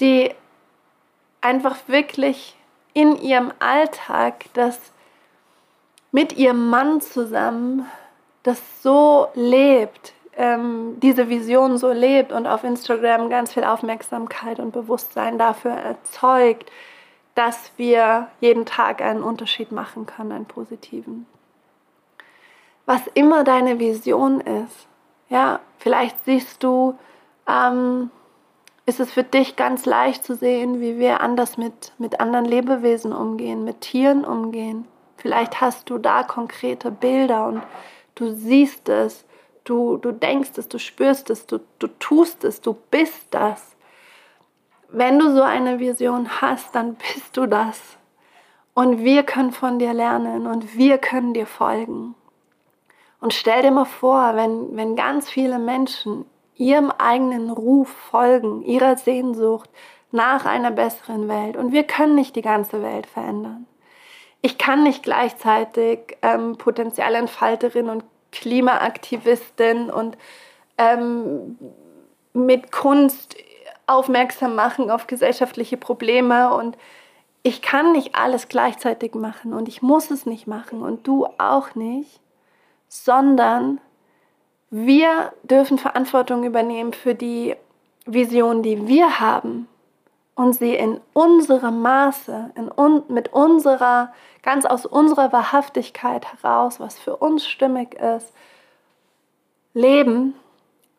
die 0.00 0.32
einfach 1.40 1.76
wirklich 1.88 2.56
in 2.94 3.20
ihrem 3.20 3.52
Alltag 3.58 4.44
das 4.54 4.78
mit 6.12 6.34
ihrem 6.34 6.70
Mann 6.70 7.00
zusammen 7.00 7.86
das 8.44 8.60
so 8.82 9.28
lebt, 9.34 10.12
ähm, 10.36 11.00
diese 11.00 11.28
Vision 11.28 11.78
so 11.78 11.90
lebt 11.92 12.30
und 12.30 12.46
auf 12.46 12.62
Instagram 12.62 13.30
ganz 13.30 13.52
viel 13.52 13.64
Aufmerksamkeit 13.64 14.60
und 14.60 14.72
Bewusstsein 14.72 15.38
dafür 15.38 15.72
erzeugt, 15.72 16.70
dass 17.34 17.72
wir 17.76 18.28
jeden 18.40 18.64
Tag 18.64 19.02
einen 19.02 19.22
Unterschied 19.22 19.72
machen 19.72 20.06
können, 20.06 20.32
einen 20.32 20.46
positiven. 20.46 21.26
Was 22.86 23.06
immer 23.14 23.44
deine 23.44 23.78
Vision 23.78 24.40
ist, 24.40 24.86
ja, 25.28 25.60
vielleicht 25.78 26.24
siehst 26.24 26.62
du, 26.62 26.96
ähm, 27.48 28.10
ist 28.86 29.00
es 29.00 29.10
für 29.10 29.24
dich 29.24 29.56
ganz 29.56 29.86
leicht 29.86 30.24
zu 30.24 30.36
sehen, 30.36 30.80
wie 30.80 30.98
wir 30.98 31.20
anders 31.20 31.56
mit, 31.56 31.92
mit 31.98 32.20
anderen 32.20 32.44
Lebewesen 32.44 33.12
umgehen, 33.12 33.64
mit 33.64 33.80
Tieren 33.80 34.24
umgehen. 34.24 34.86
Vielleicht 35.16 35.60
hast 35.60 35.88
du 35.88 35.96
da 35.98 36.22
konkrete 36.22 36.90
Bilder 36.90 37.46
und 37.46 37.62
du 38.14 38.32
siehst 38.34 38.90
es, 38.90 39.24
du, 39.64 39.96
du 39.96 40.12
denkst 40.12 40.50
es, 40.56 40.68
du 40.68 40.78
spürst 40.78 41.30
es, 41.30 41.46
du, 41.46 41.60
du 41.78 41.86
tust 41.98 42.44
es, 42.44 42.60
du 42.60 42.76
bist 42.90 43.28
das 43.30 43.73
wenn 44.96 45.18
du 45.18 45.34
so 45.34 45.42
eine 45.42 45.80
Vision 45.80 46.40
hast, 46.40 46.74
dann 46.74 46.94
bist 46.94 47.36
du 47.36 47.46
das. 47.46 47.80
Und 48.74 49.04
wir 49.04 49.22
können 49.22 49.52
von 49.52 49.78
dir 49.78 49.92
lernen 49.92 50.46
und 50.46 50.76
wir 50.76 50.98
können 50.98 51.34
dir 51.34 51.46
folgen. 51.46 52.14
Und 53.20 53.32
stell 53.32 53.62
dir 53.62 53.70
mal 53.70 53.84
vor, 53.84 54.34
wenn, 54.34 54.76
wenn 54.76 54.96
ganz 54.96 55.30
viele 55.30 55.58
Menschen 55.58 56.26
ihrem 56.56 56.90
eigenen 56.90 57.50
Ruf 57.50 57.88
folgen, 57.88 58.62
ihrer 58.62 58.96
Sehnsucht 58.96 59.70
nach 60.10 60.44
einer 60.44 60.70
besseren 60.70 61.28
Welt. 61.28 61.56
Und 61.56 61.72
wir 61.72 61.84
können 61.84 62.14
nicht 62.14 62.36
die 62.36 62.42
ganze 62.42 62.82
Welt 62.82 63.06
verändern. 63.06 63.66
Ich 64.42 64.58
kann 64.58 64.82
nicht 64.82 65.02
gleichzeitig 65.02 66.18
ähm, 66.22 66.56
Potenzialentfalterin 66.56 67.88
und 67.88 68.04
Klimaaktivistin 68.30 69.90
und 69.90 70.18
ähm, 70.76 71.58
mit 72.32 72.70
Kunst 72.72 73.36
aufmerksam 73.86 74.54
machen 74.54 74.90
auf 74.90 75.06
gesellschaftliche 75.06 75.76
Probleme 75.76 76.54
und 76.54 76.76
ich 77.42 77.62
kann 77.62 77.92
nicht 77.92 78.14
alles 78.14 78.48
gleichzeitig 78.48 79.14
machen 79.14 79.52
und 79.52 79.68
ich 79.68 79.82
muss 79.82 80.10
es 80.10 80.26
nicht 80.26 80.46
machen 80.46 80.82
und 80.82 81.06
du 81.06 81.26
auch 81.38 81.74
nicht, 81.74 82.20
sondern 82.88 83.80
Wir 84.76 85.32
dürfen 85.44 85.78
Verantwortung 85.78 86.42
übernehmen 86.42 86.92
für 86.94 87.14
die 87.14 87.54
Vision, 88.06 88.64
die 88.64 88.88
wir 88.88 89.20
haben 89.20 89.68
und 90.34 90.54
sie 90.54 90.74
in 90.74 91.00
unserem 91.12 91.80
Maße, 91.80 92.50
in 92.56 92.68
un 92.76 93.04
mit 93.06 93.32
unserer, 93.32 94.12
ganz 94.42 94.64
aus 94.64 94.84
unserer 94.84 95.32
Wahrhaftigkeit 95.32 96.26
heraus, 96.26 96.80
was 96.80 96.98
für 96.98 97.14
uns 97.14 97.46
stimmig 97.46 97.94
ist, 97.94 98.32
leben. 99.74 100.34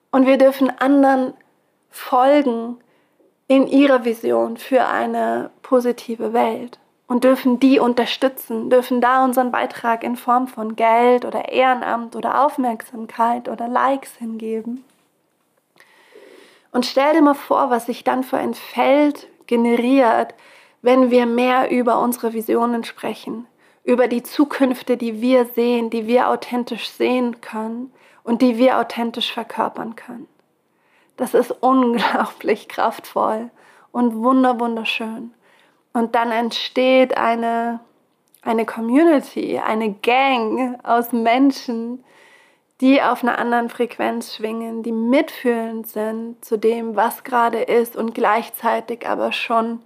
Und 0.10 0.26
wir 0.26 0.38
dürfen 0.38 0.70
anderen 0.80 1.34
folgen 1.96 2.78
in 3.48 3.68
ihrer 3.68 4.04
Vision 4.04 4.58
für 4.58 4.86
eine 4.86 5.52
positive 5.62 6.34
Welt 6.34 6.78
und 7.08 7.24
dürfen 7.24 7.60
die 7.60 7.80
unterstützen, 7.80 8.70
dürfen 8.70 9.00
da 9.00 9.24
unseren 9.24 9.52
Beitrag 9.52 10.04
in 10.04 10.16
Form 10.16 10.48
von 10.48 10.76
Geld 10.76 11.24
oder 11.24 11.50
Ehrenamt 11.50 12.16
oder 12.16 12.44
Aufmerksamkeit 12.46 13.48
oder 13.48 13.68
Likes 13.68 14.16
hingeben. 14.18 14.84
Und 16.72 16.86
stell 16.86 17.14
dir 17.14 17.22
mal 17.22 17.34
vor, 17.34 17.70
was 17.70 17.86
sich 17.86 18.04
dann 18.04 18.24
für 18.24 18.38
ein 18.38 18.54
Feld 18.54 19.28
generiert, 19.48 20.34
wenn 20.82 21.12
wir 21.12 21.26
mehr 21.26 21.72
über 21.72 22.02
unsere 22.02 22.34
Visionen 22.34 22.84
sprechen, 22.84 23.48
über 23.84 24.08
die 24.08 24.24
Zukünfte, 24.24 24.98
die 24.98 25.22
wir 25.22 25.46
sehen, 25.46 25.90
die 25.90 26.08
wir 26.08 26.30
authentisch 26.30 26.90
sehen 26.90 27.40
können 27.40 27.94
und 28.24 28.42
die 28.42 28.58
wir 28.58 28.80
authentisch 28.80 29.32
verkörpern 29.32 29.96
können. 29.96 30.28
Das 31.18 31.34
ist 31.34 31.52
unglaublich 31.52 32.68
kraftvoll 32.68 33.50
und 33.92 34.16
wunder 34.16 34.60
wunderschön. 34.60 35.34
Und 35.94 36.16
dann 36.16 36.32
entsteht 36.32 37.18
eine, 37.18 37.80
eine 38.42 38.66
Community, 38.66 39.60
eine 39.60 39.94
Gang 39.94 40.78
aus 40.84 41.14
Menschen, 41.14 42.04
die 42.82 43.02
auf 43.02 43.24
einer 43.24 43.40
anderen 43.40 43.70
Frequenz 43.70 44.36
schwingen, 44.36 44.84
die 44.84 44.92
mitfühlend 44.92 45.88
sind 45.88 46.44
zu 46.44 46.58
dem, 46.58 46.98
was 46.98 47.24
gerade 47.24 47.62
ist 47.62 47.96
und 47.96 48.14
gleichzeitig 48.14 49.08
aber 49.08 49.32
schon 49.32 49.82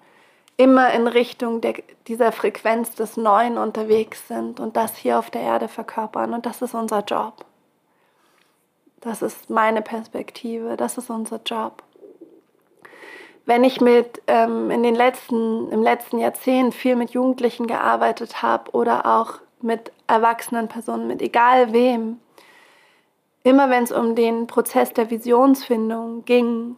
immer 0.58 0.92
in 0.92 1.08
Richtung 1.08 1.62
der, 1.62 1.76
dieser 2.08 2.32
Frequenz 2.32 2.96
des 2.96 3.16
Neuen 3.16 3.58
unterwegs 3.58 4.28
sind 4.28 4.60
und 4.60 4.76
das 4.76 4.98
hier 4.98 5.20
auf 5.20 5.30
der 5.30 5.42
Erde 5.42 5.68
verkörpern. 5.68 6.34
Und 6.34 6.46
das 6.46 6.62
ist 6.62 6.74
unser 6.74 7.04
Job. 7.04 7.46
Das 9.02 9.22
ist 9.22 9.50
meine 9.50 9.82
Perspektive, 9.82 10.76
das 10.76 10.98
ist 10.98 11.10
unser 11.10 11.40
Job. 11.46 11.84
Wenn 13.46 13.64
ich 13.64 13.82
mit 13.82 14.22
ähm, 14.28 14.70
in 14.70 14.84
den 14.84 14.96
letzten, 14.96 15.72
im 15.72 15.82
letzten 15.82 16.20
Jahrzehnt 16.20 16.76
viel 16.76 16.96
mit 16.96 17.12
Jugendlichen 17.12 17.66
gearbeitet 17.66 18.42
habe 18.42 18.72
oder 18.72 19.06
auch 19.06 19.40
mit 19.62 19.92
erwachsenen 20.08 20.68
Personen, 20.68 21.08
mit 21.08 21.22
egal 21.22 21.74
wem, 21.74 22.20
immer 23.44 23.70
wenn 23.70 23.84
es 23.84 23.92
um 23.92 24.16
den 24.16 24.48
Prozess 24.48 24.94
der 24.94 25.10
Visionsfindung 25.10 26.26
ging, 26.26 26.76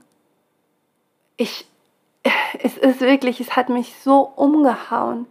ich, 1.38 1.68
es 2.64 2.78
ist 2.78 3.02
wirklich, 3.02 3.42
es 3.42 3.56
hat 3.56 3.70
mich 3.70 3.96
so 4.00 4.32
umgehauen. 4.36 5.26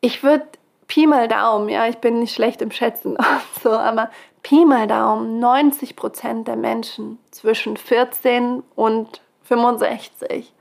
Ich 0.00 0.22
würde 0.22 0.46
Pi 0.86 1.06
mal 1.06 1.28
Daumen, 1.28 1.68
ja, 1.68 1.86
ich 1.88 1.98
bin 1.98 2.20
nicht 2.20 2.34
schlecht 2.34 2.62
im 2.62 2.70
Schätzen, 2.70 3.16
so, 3.62 3.70
aber 3.70 4.10
Pi 4.42 4.64
mal 4.64 4.86
Daumen, 4.86 5.38
90 5.38 5.96
Prozent 5.96 6.48
der 6.48 6.56
Menschen 6.56 7.18
zwischen 7.30 7.76
14 7.76 8.62
und 8.74 9.22
65 9.44 10.52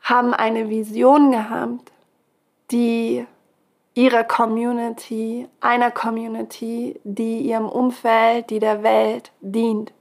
haben 0.00 0.34
eine 0.34 0.68
Vision 0.68 1.32
gehabt, 1.32 1.90
die 2.70 3.26
ihrer 3.94 4.24
Community, 4.24 5.48
einer 5.60 5.90
Community, 5.90 7.00
die 7.02 7.40
ihrem 7.40 7.68
Umfeld, 7.68 8.50
die 8.50 8.60
der 8.60 8.82
Welt 8.82 9.32
dient. 9.40 9.92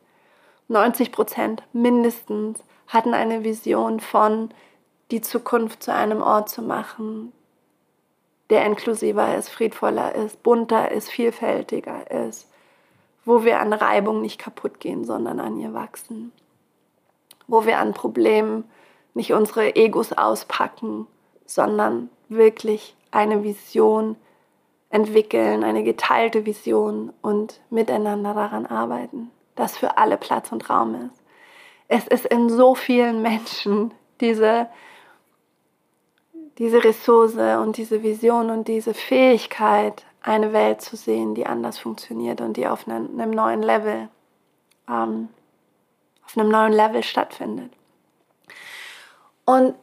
90 0.67 1.11
Prozent 1.11 1.63
mindestens 1.73 2.59
hatten 2.87 3.13
eine 3.13 3.43
Vision 3.43 3.99
von, 3.99 4.49
die 5.11 5.21
Zukunft 5.21 5.83
zu 5.83 5.93
einem 5.93 6.21
Ort 6.21 6.49
zu 6.49 6.61
machen, 6.61 7.31
der 8.49 8.65
inklusiver 8.65 9.35
ist, 9.35 9.49
friedvoller 9.49 10.15
ist, 10.15 10.43
bunter 10.43 10.91
ist, 10.91 11.09
vielfältiger 11.09 12.09
ist, 12.11 12.49
wo 13.25 13.43
wir 13.43 13.59
an 13.59 13.73
Reibung 13.73 14.21
nicht 14.21 14.39
kaputt 14.39 14.79
gehen, 14.79 15.03
sondern 15.03 15.39
an 15.39 15.57
ihr 15.57 15.73
wachsen 15.73 16.31
wo 17.47 17.65
wir 17.65 17.79
an 17.79 17.93
Problemen 17.93 18.65
nicht 19.13 19.33
unsere 19.33 19.75
Egos 19.75 20.13
auspacken, 20.13 21.07
sondern 21.45 22.09
wirklich 22.27 22.95
eine 23.11 23.43
Vision 23.43 24.15
entwickeln, 24.89 25.63
eine 25.63 25.83
geteilte 25.83 26.45
Vision 26.45 27.13
und 27.21 27.61
miteinander 27.69 28.33
daran 28.33 28.65
arbeiten, 28.65 29.31
dass 29.55 29.77
für 29.77 29.97
alle 29.97 30.17
Platz 30.17 30.51
und 30.51 30.69
Raum 30.69 30.95
ist. 30.95 31.21
Es 31.87 32.07
ist 32.07 32.25
in 32.25 32.49
so 32.49 32.75
vielen 32.75 33.21
Menschen 33.21 33.93
diese, 34.21 34.67
diese 36.57 36.83
Ressource 36.83 37.35
und 37.35 37.77
diese 37.77 38.03
Vision 38.03 38.49
und 38.49 38.67
diese 38.67 38.93
Fähigkeit, 38.93 40.05
eine 40.21 40.53
Welt 40.53 40.81
zu 40.81 40.95
sehen, 40.95 41.35
die 41.35 41.45
anders 41.45 41.77
funktioniert 41.77 42.41
und 42.41 42.57
die 42.57 42.67
auf 42.67 42.87
einem, 42.87 43.29
neuen 43.31 43.61
Level 43.61 44.09
ähm, 44.89 45.29
auf 46.25 46.37
einem 46.37 46.49
neuen 46.49 46.73
Level 46.73 47.03
stattfindet. 47.03 47.71
Und 49.45 49.75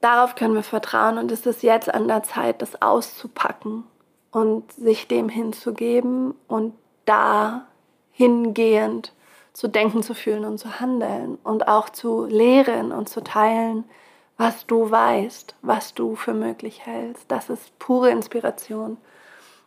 darauf 0.00 0.34
können 0.34 0.54
wir 0.54 0.62
vertrauen 0.62 1.18
und 1.18 1.30
es 1.30 1.46
ist 1.46 1.62
jetzt 1.62 1.92
an 1.92 2.08
der 2.08 2.22
Zeit, 2.24 2.62
das 2.62 2.82
auszupacken 2.82 3.84
und 4.32 4.72
sich 4.72 5.06
dem 5.06 5.28
hinzugeben 5.28 6.34
und 6.48 6.74
da 7.04 7.66
hingehend 8.10 9.12
zu 9.52 9.68
denken, 9.68 10.02
zu 10.02 10.14
fühlen 10.14 10.44
und 10.44 10.58
zu 10.58 10.80
handeln 10.80 11.38
und 11.44 11.68
auch 11.68 11.88
zu 11.88 12.24
lehren 12.24 12.90
und 12.90 13.08
zu 13.08 13.22
teilen, 13.22 13.84
was 14.36 14.66
du 14.66 14.90
weißt, 14.90 15.54
was 15.62 15.94
du 15.94 16.16
für 16.16 16.34
möglich 16.34 16.84
hältst. 16.86 17.30
Das 17.30 17.50
ist 17.50 17.78
pure 17.78 18.10
Inspiration. 18.10 18.96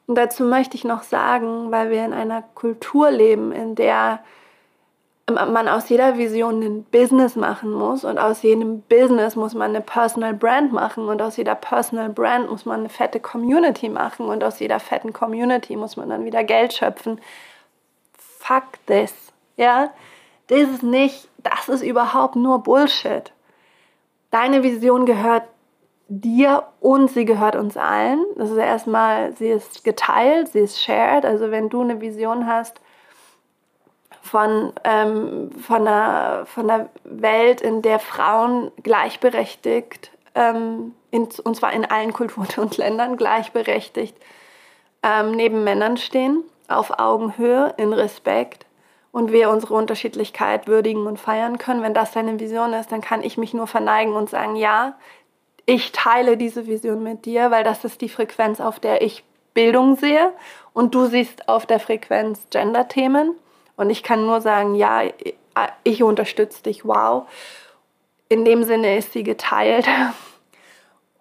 Und 0.07 0.15
dazu 0.15 0.43
möchte 0.43 0.75
ich 0.75 0.83
noch 0.83 1.03
sagen, 1.03 1.71
weil 1.71 1.89
wir 1.89 2.03
in 2.05 2.13
einer 2.13 2.41
Kultur 2.55 3.11
leben, 3.11 3.51
in 3.51 3.75
der 3.75 4.19
man 5.29 5.67
aus 5.67 5.89
jeder 5.89 6.17
Vision 6.17 6.61
ein 6.61 6.83
Business 6.85 7.35
machen 7.35 7.71
muss 7.71 8.05
und 8.05 8.17
aus 8.17 8.43
jedem 8.43 8.81
Business 8.83 9.35
muss 9.35 9.53
man 9.53 9.71
eine 9.71 9.81
Personal 9.81 10.33
Brand 10.33 10.71
machen 10.71 11.09
und 11.09 11.21
aus 11.21 11.35
jeder 11.35 11.55
Personal 11.55 12.09
Brand 12.09 12.49
muss 12.49 12.65
man 12.65 12.81
eine 12.81 12.89
fette 12.89 13.19
Community 13.19 13.89
machen 13.89 14.27
und 14.27 14.41
aus 14.41 14.59
jeder 14.59 14.79
fetten 14.79 15.11
Community 15.11 15.75
muss 15.75 15.97
man 15.97 16.09
dann 16.09 16.23
wieder 16.23 16.45
Geld 16.45 16.73
schöpfen. 16.73 17.19
Fuck 18.17 18.85
this. 18.85 19.13
Ja, 19.57 19.91
das 20.47 20.61
ist 20.61 20.83
nicht, 20.83 21.27
das 21.39 21.67
ist 21.67 21.83
überhaupt 21.83 22.37
nur 22.37 22.63
Bullshit. 22.63 23.33
Deine 24.31 24.63
Vision 24.63 25.05
gehört 25.05 25.43
dir 26.09 26.63
und 26.79 27.09
sie 27.11 27.25
gehört 27.25 27.55
uns 27.55 27.77
allen. 27.77 28.23
Das 28.35 28.49
ist 28.49 28.57
erstmal, 28.57 29.35
sie 29.35 29.49
ist 29.49 29.83
geteilt, 29.83 30.49
sie 30.49 30.59
ist 30.59 30.81
shared. 30.81 31.25
Also 31.25 31.51
wenn 31.51 31.69
du 31.69 31.81
eine 31.81 32.01
Vision 32.01 32.47
hast, 32.47 32.79
von, 34.27 34.73
ähm, 34.83 35.51
von, 35.59 35.87
einer, 35.87 36.45
von 36.45 36.69
einer 36.69 36.89
Welt, 37.03 37.61
in 37.61 37.81
der 37.81 37.99
Frauen 37.99 38.71
gleichberechtigt, 38.83 40.11
ähm, 40.35 40.93
in, 41.11 41.27
und 41.43 41.55
zwar 41.55 41.73
in 41.73 41.85
allen 41.85 42.13
Kulturen 42.13 42.47
und 42.57 42.77
Ländern 42.77 43.17
gleichberechtigt, 43.17 44.15
ähm, 45.01 45.31
neben 45.31 45.63
Männern 45.63 45.97
stehen, 45.97 46.43
auf 46.67 46.99
Augenhöhe, 46.99 47.73
in 47.77 47.93
Respekt 47.93 48.66
und 49.17 49.31
wir 49.31 49.49
unsere 49.49 49.73
Unterschiedlichkeit 49.73 50.67
würdigen 50.67 51.07
und 51.07 51.19
feiern 51.19 51.57
können. 51.57 51.81
Wenn 51.81 51.95
das 51.95 52.11
deine 52.11 52.39
Vision 52.39 52.71
ist, 52.73 52.91
dann 52.91 53.01
kann 53.01 53.23
ich 53.23 53.35
mich 53.35 53.51
nur 53.51 53.65
verneigen 53.65 54.13
und 54.13 54.29
sagen, 54.29 54.55
ja, 54.55 54.95
ich 55.65 55.91
teile 55.91 56.37
diese 56.37 56.67
Vision 56.67 57.01
mit 57.01 57.25
dir, 57.25 57.49
weil 57.49 57.63
das 57.63 57.83
ist 57.83 58.01
die 58.01 58.09
Frequenz, 58.09 58.61
auf 58.61 58.79
der 58.79 59.01
ich 59.01 59.23
Bildung 59.55 59.95
sehe 59.95 60.33
und 60.71 60.93
du 60.93 61.07
siehst 61.07 61.49
auf 61.49 61.65
der 61.65 61.79
Frequenz 61.79 62.45
Gender-Themen. 62.51 63.33
Und 63.75 63.89
ich 63.89 64.03
kann 64.03 64.23
nur 64.27 64.39
sagen, 64.39 64.75
ja, 64.75 65.01
ich 65.83 66.03
unterstütze 66.03 66.61
dich, 66.61 66.85
wow. 66.85 67.27
In 68.29 68.45
dem 68.45 68.65
Sinne 68.65 68.99
ist 68.99 69.13
sie 69.13 69.23
geteilt. 69.23 69.87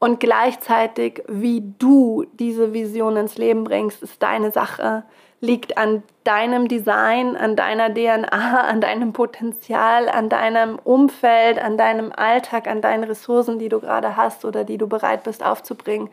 Und 0.01 0.21
gleichzeitig, 0.21 1.23
wie 1.29 1.63
du 1.79 2.27
diese 2.35 2.75
Vision 2.75 3.17
ins 3.17 3.39
Leben 3.39 3.65
bringst, 3.65 4.03
ist 4.03 4.23
deine 4.23 4.51
Sache, 4.51 5.05
liegt 5.41 5.77
an 5.77 6.03
deinem 6.25 6.69
Design, 6.69 7.37
an 7.37 7.57
deiner 7.57 7.93
DNA, 7.93 8.61
an 8.69 8.81
deinem 8.81 9.13
Potenzial, 9.13 10.09
an 10.09 10.29
deinem 10.29 10.79
Umfeld, 10.79 11.59
an 11.59 11.77
deinem 11.77 12.13
Alltag, 12.13 12.67
an 12.67 12.81
deinen 12.81 13.05
Ressourcen, 13.05 13.59
die 13.59 13.69
du 13.69 13.81
gerade 13.81 14.17
hast 14.17 14.45
oder 14.45 14.65
die 14.65 14.79
du 14.79 14.87
bereit 14.87 15.25
bist 15.25 15.45
aufzubringen. 15.45 16.09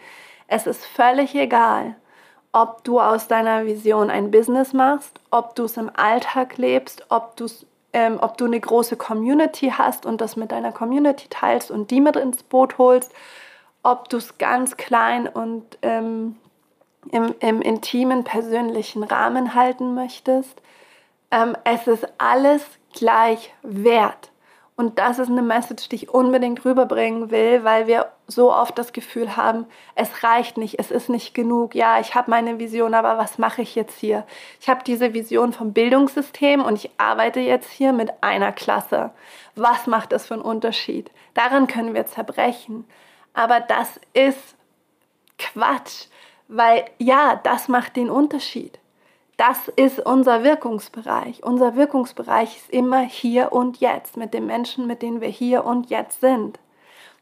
Es 0.47 0.67
ist 0.67 0.85
völlig 0.85 1.35
egal, 1.35 1.95
ob 2.51 2.83
du 2.83 2.99
aus 2.99 3.27
deiner 3.27 3.65
Vision 3.65 4.09
ein 4.09 4.29
Business 4.29 4.73
machst, 4.73 5.19
ob 5.31 5.55
du 5.55 5.65
es 5.65 5.77
im 5.77 5.89
Alltag 5.95 6.57
lebst, 6.57 7.05
ob, 7.09 7.35
ähm, 7.93 8.19
ob 8.21 8.37
du 8.37 8.45
eine 8.45 8.59
große 8.59 8.97
Community 8.97 9.73
hast 9.75 10.05
und 10.05 10.21
das 10.21 10.35
mit 10.35 10.51
deiner 10.51 10.71
Community 10.71 11.27
teilst 11.29 11.71
und 11.71 11.89
die 11.89 12.01
mit 12.01 12.15
ins 12.15 12.43
Boot 12.43 12.77
holst, 12.77 13.11
ob 13.81 14.09
du 14.09 14.17
es 14.17 14.37
ganz 14.37 14.77
klein 14.77 15.27
und 15.27 15.77
ähm, 15.81 16.35
im, 17.11 17.33
im 17.39 17.61
intimen, 17.61 18.23
persönlichen 18.23 19.03
Rahmen 19.03 19.55
halten 19.55 19.93
möchtest. 19.93 20.61
Ähm, 21.31 21.55
es 21.63 21.87
ist 21.87 22.07
alles 22.17 22.63
gleich 22.93 23.53
wert. 23.63 24.31
Und 24.75 24.97
das 24.97 25.19
ist 25.19 25.29
eine 25.29 25.43
Message, 25.43 25.87
die 25.89 25.97
ich 25.97 26.09
unbedingt 26.09 26.65
rüberbringen 26.65 27.29
will, 27.29 27.63
weil 27.63 27.85
wir 27.85 28.11
so 28.25 28.51
oft 28.51 28.75
das 28.77 28.91
Gefühl 28.91 29.37
haben, 29.37 29.67
es 29.93 30.23
reicht 30.23 30.57
nicht, 30.57 30.79
es 30.79 30.89
ist 30.89 31.09
nicht 31.09 31.35
genug. 31.35 31.75
Ja, 31.75 31.99
ich 31.99 32.15
habe 32.15 32.31
meine 32.31 32.57
Vision, 32.57 32.95
aber 32.95 33.19
was 33.19 33.37
mache 33.37 33.61
ich 33.61 33.75
jetzt 33.75 33.99
hier? 33.99 34.25
Ich 34.59 34.69
habe 34.69 34.83
diese 34.83 35.13
Vision 35.13 35.53
vom 35.53 35.73
Bildungssystem 35.73 36.63
und 36.63 36.75
ich 36.75 36.89
arbeite 36.97 37.39
jetzt 37.39 37.69
hier 37.69 37.93
mit 37.93 38.11
einer 38.21 38.51
Klasse. 38.51 39.11
Was 39.55 39.85
macht 39.85 40.11
das 40.11 40.25
für 40.25 40.33
einen 40.33 40.43
Unterschied? 40.43 41.11
Daran 41.35 41.67
können 41.67 41.93
wir 41.93 42.07
zerbrechen. 42.07 42.85
Aber 43.35 43.59
das 43.59 43.99
ist 44.13 44.55
Quatsch, 45.37 46.07
weil 46.47 46.85
ja, 46.97 47.39
das 47.43 47.67
macht 47.67 47.95
den 47.95 48.09
Unterschied. 48.09 48.79
Das 49.37 49.67
ist 49.75 49.99
unser 49.99 50.43
Wirkungsbereich. 50.43 51.43
Unser 51.43 51.75
Wirkungsbereich 51.75 52.57
ist 52.57 52.69
immer 52.69 53.01
hier 53.01 53.51
und 53.51 53.79
jetzt 53.79 54.15
mit 54.15 54.33
den 54.33 54.45
Menschen, 54.45 54.85
mit 54.85 55.01
denen 55.01 55.21
wir 55.21 55.29
hier 55.29 55.65
und 55.65 55.89
jetzt 55.89 56.21
sind, 56.21 56.59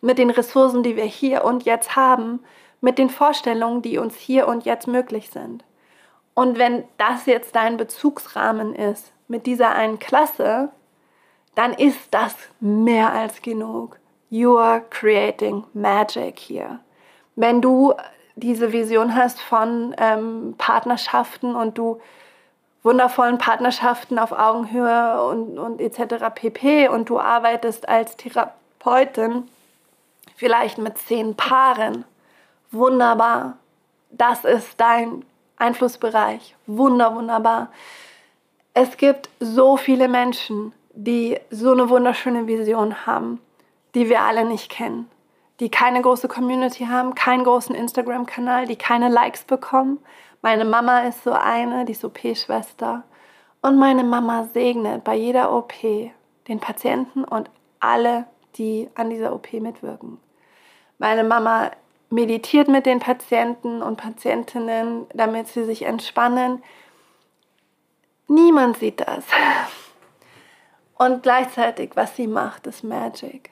mit 0.01 0.17
den 0.17 0.29
Ressourcen, 0.29 0.83
die 0.83 0.95
wir 0.95 1.05
hier 1.05 1.45
und 1.45 1.63
jetzt 1.63 1.95
haben, 1.95 2.43
mit 2.81 2.97
den 2.97 3.09
Vorstellungen, 3.09 3.81
die 3.81 3.97
uns 3.97 4.15
hier 4.15 4.47
und 4.47 4.65
jetzt 4.65 4.87
möglich 4.87 5.29
sind. 5.29 5.63
Und 6.33 6.57
wenn 6.57 6.83
das 6.97 7.25
jetzt 7.27 7.55
dein 7.55 7.77
Bezugsrahmen 7.77 8.75
ist 8.75 9.13
mit 9.27 9.45
dieser 9.45 9.71
einen 9.71 9.99
Klasse, 9.99 10.69
dann 11.55 11.73
ist 11.73 11.99
das 12.11 12.35
mehr 12.59 13.13
als 13.13 13.41
genug. 13.41 13.99
You 14.29 14.57
are 14.57 14.81
creating 14.89 15.65
magic 15.73 16.39
hier. 16.39 16.79
Wenn 17.35 17.61
du 17.61 17.93
diese 18.41 18.71
Vision 18.71 19.15
hast 19.15 19.39
von 19.39 19.95
ähm, 19.97 20.55
Partnerschaften 20.57 21.55
und 21.55 21.77
du 21.77 22.01
wundervollen 22.83 23.37
Partnerschaften 23.37 24.17
auf 24.17 24.31
Augenhöhe 24.31 25.23
und, 25.23 25.59
und 25.59 25.79
etc. 25.79 26.25
pp. 26.33 26.87
und 26.87 27.09
du 27.09 27.19
arbeitest 27.19 27.87
als 27.87 28.17
Therapeutin 28.17 29.47
vielleicht 30.35 30.77
mit 30.79 30.97
zehn 30.97 31.35
Paaren. 31.35 32.05
Wunderbar. 32.71 33.57
Das 34.09 34.43
ist 34.45 34.79
dein 34.79 35.23
Einflussbereich. 35.57 36.55
Wunder, 36.65 37.15
wunderbar. 37.15 37.71
Es 38.73 38.97
gibt 38.97 39.29
so 39.39 39.77
viele 39.77 40.07
Menschen, 40.07 40.73
die 40.93 41.37
so 41.51 41.71
eine 41.73 41.89
wunderschöne 41.89 42.47
Vision 42.47 43.05
haben, 43.05 43.39
die 43.93 44.09
wir 44.09 44.21
alle 44.21 44.45
nicht 44.45 44.71
kennen 44.71 45.10
die 45.61 45.69
keine 45.69 46.01
große 46.01 46.27
Community 46.27 46.85
haben, 46.85 47.13
keinen 47.13 47.43
großen 47.43 47.75
Instagram-Kanal, 47.75 48.65
die 48.65 48.75
keine 48.75 49.09
Likes 49.09 49.43
bekommen. 49.43 49.99
Meine 50.41 50.65
Mama 50.65 51.01
ist 51.01 51.23
so 51.23 51.33
eine, 51.33 51.85
die 51.85 51.91
ist 51.91 52.03
OP-Schwester. 52.03 53.03
Und 53.61 53.77
meine 53.77 54.03
Mama 54.03 54.49
segnet 54.53 55.03
bei 55.03 55.15
jeder 55.15 55.53
OP 55.53 55.73
den 56.47 56.59
Patienten 56.59 57.23
und 57.23 57.51
alle, 57.79 58.25
die 58.55 58.89
an 58.95 59.11
dieser 59.11 59.35
OP 59.35 59.53
mitwirken. 59.53 60.17
Meine 60.97 61.23
Mama 61.23 61.69
meditiert 62.09 62.67
mit 62.67 62.87
den 62.87 62.99
Patienten 62.99 63.83
und 63.83 63.97
Patientinnen, 63.97 65.05
damit 65.13 65.47
sie 65.47 65.63
sich 65.63 65.83
entspannen. 65.83 66.63
Niemand 68.27 68.77
sieht 68.77 69.01
das. 69.01 69.25
Und 70.97 71.21
gleichzeitig, 71.21 71.91
was 71.93 72.15
sie 72.15 72.25
macht, 72.25 72.65
ist 72.65 72.83
Magic. 72.83 73.51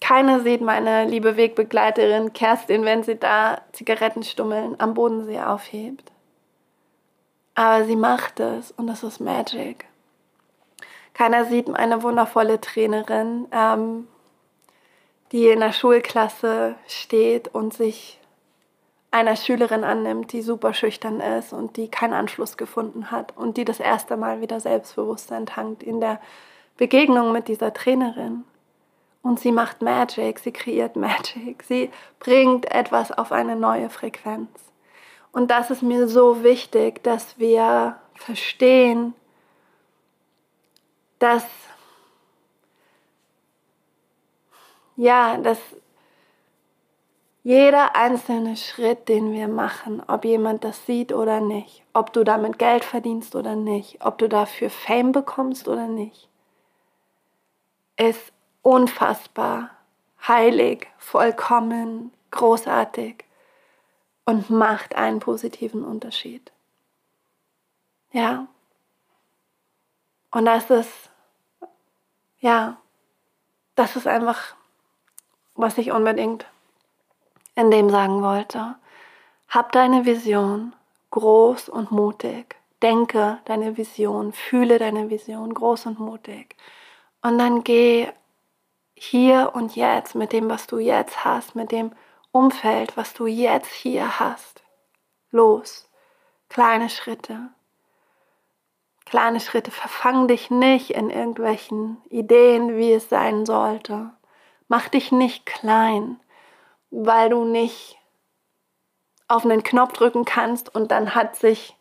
Keiner 0.00 0.40
sieht 0.40 0.60
meine 0.62 1.04
liebe 1.04 1.36
Wegbegleiterin 1.36 2.32
Kerstin, 2.32 2.84
wenn 2.84 3.02
sie 3.02 3.16
da 3.16 3.60
Zigarettenstummeln 3.72 4.80
am 4.80 4.94
Bodensee 4.94 5.40
aufhebt. 5.40 6.10
Aber 7.54 7.84
sie 7.84 7.96
macht 7.96 8.40
es 8.40 8.70
und 8.72 8.86
das 8.86 9.02
ist 9.02 9.20
Magic. 9.20 9.84
Keiner 11.12 11.44
sieht 11.44 11.68
meine 11.68 12.02
wundervolle 12.02 12.60
Trainerin, 12.60 13.46
ähm, 13.52 14.08
die 15.32 15.48
in 15.48 15.60
der 15.60 15.72
Schulklasse 15.72 16.76
steht 16.86 17.48
und 17.48 17.74
sich 17.74 18.18
einer 19.10 19.36
Schülerin 19.36 19.84
annimmt, 19.84 20.32
die 20.32 20.42
super 20.42 20.72
schüchtern 20.72 21.20
ist 21.20 21.52
und 21.52 21.76
die 21.76 21.88
keinen 21.88 22.14
Anschluss 22.14 22.56
gefunden 22.56 23.10
hat 23.10 23.36
und 23.36 23.56
die 23.56 23.64
das 23.64 23.80
erste 23.80 24.16
Mal 24.16 24.40
wieder 24.40 24.60
Selbstbewusstsein 24.60 25.46
tankt 25.46 25.82
in 25.82 26.00
der 26.00 26.20
Begegnung 26.76 27.32
mit 27.32 27.48
dieser 27.48 27.74
Trainerin. 27.74 28.44
Und 29.22 29.38
sie 29.38 29.52
macht 29.52 29.82
Magic, 29.82 30.38
sie 30.38 30.52
kreiert 30.52 30.96
Magic, 30.96 31.62
sie 31.62 31.90
bringt 32.18 32.70
etwas 32.70 33.12
auf 33.12 33.32
eine 33.32 33.56
neue 33.56 33.90
Frequenz. 33.90 34.48
Und 35.32 35.50
das 35.50 35.70
ist 35.70 35.82
mir 35.82 36.08
so 36.08 36.42
wichtig, 36.42 37.02
dass 37.02 37.38
wir 37.38 37.96
verstehen, 38.14 39.14
dass 41.18 41.44
ja, 44.96 45.38
dass 45.38 45.58
jeder 47.42 47.96
einzelne 47.96 48.56
Schritt, 48.56 49.08
den 49.08 49.32
wir 49.32 49.48
machen, 49.48 50.02
ob 50.06 50.26
jemand 50.26 50.62
das 50.62 50.84
sieht 50.84 51.12
oder 51.12 51.40
nicht, 51.40 51.82
ob 51.94 52.12
du 52.12 52.22
damit 52.22 52.58
Geld 52.58 52.84
verdienst 52.84 53.34
oder 53.34 53.56
nicht, 53.56 54.04
ob 54.04 54.18
du 54.18 54.28
dafür 54.28 54.68
Fame 54.68 55.12
bekommst 55.12 55.66
oder 55.68 55.86
nicht, 55.86 56.28
ist 57.96 58.32
unfassbar, 58.62 59.70
heilig, 60.26 60.88
vollkommen, 60.98 62.12
großartig 62.30 63.24
und 64.24 64.50
macht 64.50 64.94
einen 64.94 65.20
positiven 65.20 65.84
Unterschied. 65.84 66.52
Ja. 68.12 68.46
Und 70.30 70.44
das 70.44 70.70
ist, 70.70 71.10
ja, 72.38 72.76
das 73.74 73.96
ist 73.96 74.06
einfach, 74.06 74.54
was 75.54 75.78
ich 75.78 75.90
unbedingt 75.90 76.46
in 77.54 77.70
dem 77.70 77.90
sagen 77.90 78.22
wollte. 78.22 78.76
Hab 79.48 79.72
deine 79.72 80.04
Vision 80.06 80.74
groß 81.10 81.68
und 81.68 81.90
mutig. 81.90 82.56
Denke 82.82 83.38
deine 83.44 83.76
Vision, 83.76 84.32
fühle 84.32 84.78
deine 84.78 85.10
Vision 85.10 85.52
groß 85.52 85.86
und 85.86 85.98
mutig. 85.98 86.56
Und 87.20 87.38
dann 87.38 87.64
geh 87.64 88.08
hier 89.02 89.52
und 89.54 89.76
jetzt, 89.76 90.14
mit 90.14 90.30
dem, 90.34 90.50
was 90.50 90.66
du 90.66 90.78
jetzt 90.78 91.24
hast, 91.24 91.54
mit 91.54 91.72
dem 91.72 91.92
Umfeld, 92.32 92.98
was 92.98 93.14
du 93.14 93.26
jetzt 93.26 93.72
hier 93.72 94.20
hast. 94.20 94.62
Los. 95.30 95.88
Kleine 96.50 96.90
Schritte. 96.90 97.48
Kleine 99.06 99.40
Schritte. 99.40 99.70
Verfang 99.70 100.28
dich 100.28 100.50
nicht 100.50 100.90
in 100.90 101.08
irgendwelchen 101.08 101.96
Ideen, 102.10 102.76
wie 102.76 102.92
es 102.92 103.08
sein 103.08 103.46
sollte. 103.46 104.10
Mach 104.68 104.90
dich 104.90 105.12
nicht 105.12 105.46
klein, 105.46 106.20
weil 106.90 107.30
du 107.30 107.44
nicht 107.44 107.96
auf 109.28 109.46
einen 109.46 109.62
Knopf 109.62 109.94
drücken 109.94 110.26
kannst 110.26 110.74
und 110.74 110.90
dann 110.90 111.14
hat 111.14 111.36
sich 111.36 111.74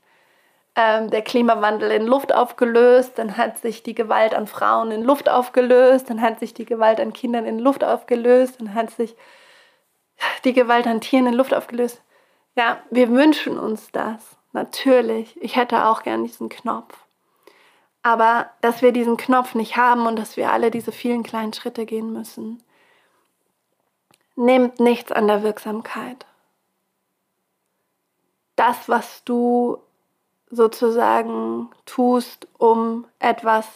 ähm, 0.76 1.10
der 1.10 1.22
Klimawandel 1.22 1.92
in 1.92 2.06
Luft 2.06 2.34
aufgelöst, 2.34 3.14
dann 3.18 3.38
hat 3.38 3.58
sich 3.60 3.84
die 3.84 3.96
Gewalt 3.96 4.34
an 4.34 4.48
Frauen 4.48 4.92
in 4.92 5.04
Luft 5.04 5.30
aufgelöst, 5.30 6.10
dann 6.10 6.22
hat 6.22 6.40
sich 6.40 6.54
die 6.54 6.66
Gewalt 6.66 7.00
an 7.00 7.14
Kindern 7.14 7.46
in 7.46 7.60
Luft 7.60 7.84
aufgelöst, 7.84 8.60
dann 8.60 8.74
hat 8.74 8.92
sich 8.92 9.16
die 10.44 10.54
Gewalt 10.54 10.88
an 10.88 11.02
Tieren 11.02 11.28
in 11.28 11.34
Luft 11.34 11.54
aufgelöst. 11.54 12.02
Ja, 12.56 12.82
wir 12.90 13.10
wünschen 13.10 13.58
uns 13.58 13.92
das, 13.92 14.38
natürlich. 14.52 15.42
Ich 15.42 15.56
hätte 15.56 15.86
auch 15.86 16.04
gern 16.04 16.24
diesen 16.24 16.50
Knopf. 16.50 17.06
Aber 18.02 18.50
dass 18.62 18.82
wir 18.82 18.92
diesen 18.92 19.18
Knopf 19.18 19.56
nicht 19.56 19.76
haben 19.76 20.08
und 20.08 20.18
dass 20.18 20.38
wir 20.38 20.52
alle 20.52 20.72
diese 20.72 20.92
vielen 20.92 21.24
kleinen 21.24 21.54
Schritte 21.54 21.86
gehen 21.86 22.14
müssen, 22.14 22.64
nimmt 24.36 24.80
nichts 24.80 25.12
an 25.12 25.28
der 25.28 25.44
Wirksamkeit. 25.44 26.26
Das, 28.56 28.88
was 28.88 29.24
du 29.26 29.78
sozusagen 30.50 31.70
tust, 31.86 32.48
um 32.58 33.06
etwas 33.20 33.68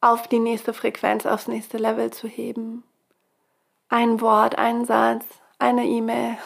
auf 0.00 0.28
die 0.28 0.38
nächste 0.38 0.72
Frequenz, 0.72 1.26
aufs 1.26 1.48
nächste 1.48 1.78
Level 1.78 2.12
zu 2.12 2.28
heben. 2.28 2.84
Ein 3.88 4.20
Wort, 4.20 4.56
ein 4.58 4.84
Satz, 4.84 5.24
eine 5.58 5.84
E-Mail, 5.86 6.38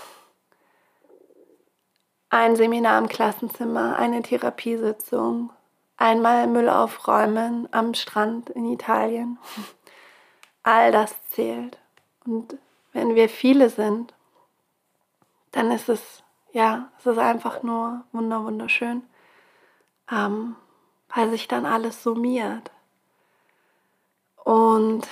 ein 2.30 2.56
Seminar 2.56 2.98
im 2.98 3.08
Klassenzimmer, 3.08 3.96
eine 3.98 4.22
Therapiesitzung, 4.22 5.50
einmal 5.96 6.46
Müll 6.46 6.68
aufräumen 6.68 7.68
am 7.72 7.94
Strand 7.94 8.50
in 8.50 8.70
Italien. 8.70 9.38
All 10.62 10.92
das 10.92 11.14
zählt. 11.30 11.78
Und 12.24 12.56
wenn 12.92 13.14
wir 13.14 13.28
viele 13.28 13.68
sind, 13.68 14.14
dann 15.52 15.70
ist 15.70 15.88
es 15.88 16.22
ja, 16.52 16.90
es 16.98 17.06
ist 17.06 17.18
einfach 17.18 17.62
nur 17.62 18.04
wunder 18.12 18.44
wunderschön, 18.44 19.02
ähm, 20.10 20.56
weil 21.14 21.30
sich 21.30 21.48
dann 21.48 21.66
alles 21.66 22.02
summiert. 22.02 22.70
Und 24.44 25.06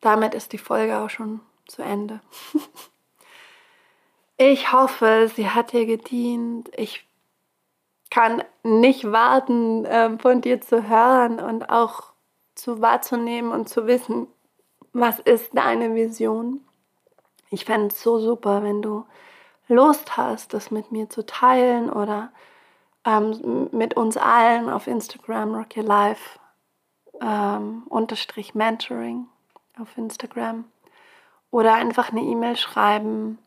damit 0.00 0.34
ist 0.34 0.52
die 0.52 0.58
Folge 0.58 0.98
auch 0.98 1.10
schon 1.10 1.40
zu 1.66 1.82
Ende. 1.82 2.20
Ich 4.38 4.70
hoffe, 4.70 5.30
sie 5.34 5.48
hat 5.48 5.72
dir 5.72 5.86
gedient. 5.86 6.70
Ich 6.76 7.06
kann 8.10 8.44
nicht 8.62 9.10
warten, 9.10 9.86
äh, 9.86 10.18
von 10.18 10.42
dir 10.42 10.60
zu 10.60 10.88
hören 10.88 11.40
und 11.40 11.70
auch 11.70 12.12
zu 12.54 12.82
wahrzunehmen 12.82 13.50
und 13.50 13.70
zu 13.70 13.86
wissen, 13.86 14.26
was 14.92 15.20
ist 15.20 15.56
deine 15.56 15.94
Vision. 15.94 16.60
Ich 17.50 17.64
fände 17.64 17.88
es 17.88 18.02
so 18.02 18.18
super, 18.18 18.62
wenn 18.62 18.82
du 18.82 19.06
Lust 19.68 20.16
hast, 20.16 20.54
das 20.54 20.70
mit 20.70 20.92
mir 20.92 21.08
zu 21.08 21.24
teilen 21.26 21.90
oder 21.90 22.30
ähm, 23.04 23.68
mit 23.72 23.94
uns 23.94 24.16
allen 24.16 24.68
auf 24.68 24.86
Instagram, 24.86 25.54
Rock 25.54 25.76
Life, 25.76 26.38
ähm, 27.20 27.84
unterstrich 27.88 28.54
Mentoring 28.54 29.26
auf 29.80 29.96
Instagram. 29.96 30.64
Oder 31.50 31.74
einfach 31.74 32.10
eine 32.10 32.22
E-Mail 32.22 32.56
schreiben, 32.56 33.38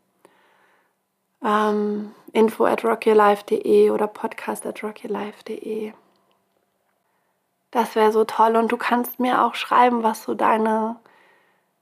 ähm, 1.44 2.14
info 2.34 2.66
at 2.66 2.84
rockyourlife.de 2.84 3.92
oder 3.92 4.08
podcast 4.08 4.66
at 4.66 4.84
rockyourlife.de. 4.84 5.94
Das 7.72 7.96
wäre 7.96 8.12
so 8.12 8.24
toll 8.24 8.56
und 8.56 8.72
du 8.72 8.78
kannst 8.78 9.20
mir 9.20 9.44
auch 9.44 9.56
schreiben, 9.56 10.02
was 10.04 10.24
so 10.24 10.34
deine 10.34 10.96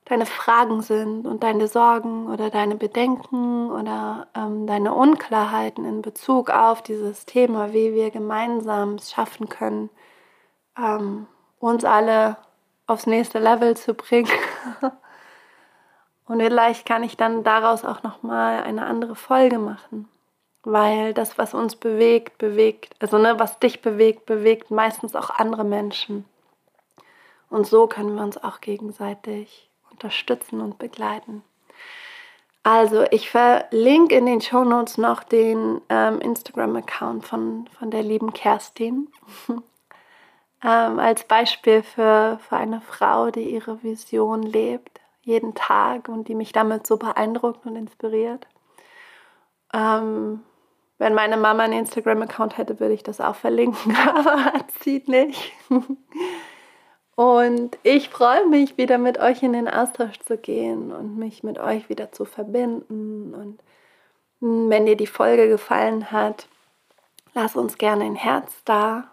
deine 0.08 0.26
Fragen 0.26 0.82
sind 0.82 1.28
und 1.28 1.43
deine 1.43 1.67
Sorgen 1.67 2.32
oder 2.32 2.50
deine 2.50 2.76
Bedenken 2.76 3.70
oder 3.70 4.28
ähm, 4.36 4.65
deine 4.65 4.93
Unklarheiten 4.93 5.84
in 5.84 6.02
Bezug 6.02 6.50
auf 6.50 6.82
dieses 6.82 7.26
Thema, 7.26 7.74
wie 7.74 7.93
wir 7.93 8.10
gemeinsam 8.10 8.96
es 8.96 9.12
schaffen 9.12 9.50
können, 9.50 9.89
ähm, 10.78 11.28
uns 11.60 11.84
alle 11.84 12.38
aufs 12.88 13.06
nächste 13.06 13.39
Level 13.39 13.76
zu 13.76 13.93
bringen. 13.93 14.32
und 16.26 16.41
vielleicht 16.41 16.86
kann 16.86 17.04
ich 17.04 17.17
dann 17.17 17.43
daraus 17.43 17.84
auch 17.84 18.02
noch 18.04 18.24
mal 18.24 18.63
eine 18.63 18.86
andere 18.86 19.15
Folge 19.15 19.60
machen, 19.60 20.08
weil 20.63 21.13
das, 21.13 21.38
was 21.38 21.54
uns 21.54 21.76
bewegt, 21.76 22.38
bewegt, 22.38 22.96
also 23.02 23.17
ne, 23.17 23.38
was 23.39 23.60
dich 23.60 23.82
bewegt, 23.82 24.26
bewegt 24.26 24.72
meistens 24.72 25.17
auch 25.17 25.32
andere 25.32 25.65
Menschen. 25.65 26.24
Und 27.50 27.67
so 27.67 27.88
können 27.88 28.15
wir 28.15 28.24
uns 28.24 28.41
auch 28.41 28.62
gegenseitig 28.62 29.66
unterstützen 29.97 30.62
und 30.62 30.77
begleiten. 30.77 31.43
Also, 32.63 33.05
ich 33.12 33.29
verlinke 33.29 34.15
in 34.15 34.25
den 34.25 34.41
Show 34.41 34.63
Notes 34.63 34.97
noch 34.97 35.23
den 35.23 35.81
ähm, 35.89 36.19
Instagram-Account 36.19 37.25
von, 37.25 37.67
von 37.79 37.91
der 37.91 38.03
lieben 38.03 38.33
Kerstin. 38.33 39.07
ähm, 40.63 40.99
als 40.99 41.23
Beispiel 41.23 41.81
für, 41.81 42.39
für 42.47 42.57
eine 42.57 42.81
Frau, 42.81 43.31
die 43.31 43.49
ihre 43.51 43.81
Vision 43.83 44.43
lebt, 44.43 44.99
jeden 45.21 45.55
Tag 45.55 46.10
und 46.10 46.27
die 46.27 46.36
mich 46.36 46.51
damit 46.51 46.86
so 46.86 46.97
beeindruckt 46.97 47.65
und 47.65 47.77
inspiriert. 47.77 48.47
Ähm, 49.73 50.41
wenn 50.97 51.13
meine 51.13 51.38
Mama 51.38 51.63
einen 51.63 51.79
Instagram-Account 51.79 52.57
hätte, 52.57 52.79
würde 52.79 52.93
ich 52.93 53.03
das 53.03 53.21
auch 53.21 53.36
verlinken, 53.36 53.95
aber 54.10 54.45
hat 54.45 54.71
sie 54.81 55.03
nicht. 55.07 55.53
Und 57.17 57.80
ich 57.82 58.10
freue 58.10 58.45
mich, 58.45 58.77
wieder 58.77 58.99
mit 58.99 59.17
euch 59.17 59.41
in 59.41 59.53
den 59.53 59.67
Austausch 59.67 60.19
zu 60.19 60.38
gehen 60.38 60.91
und 60.91 61.17
mich 61.17 61.41
mit 61.41 61.58
euch 61.58 61.89
wieder 61.89 62.12
zu 62.12 62.25
verbinden. 62.25 63.34
Und 63.34 63.60
wenn 64.39 64.86
dir 64.86 64.95
die 64.95 65.08
Folge 65.08 65.47
gefallen 65.49 66.12
hat, 66.12 66.47
lass 67.34 67.56
uns 67.56 67.80
gerne 67.80 68.03
ein 68.03 68.13
Herz 68.13 68.62
da 68.65 69.10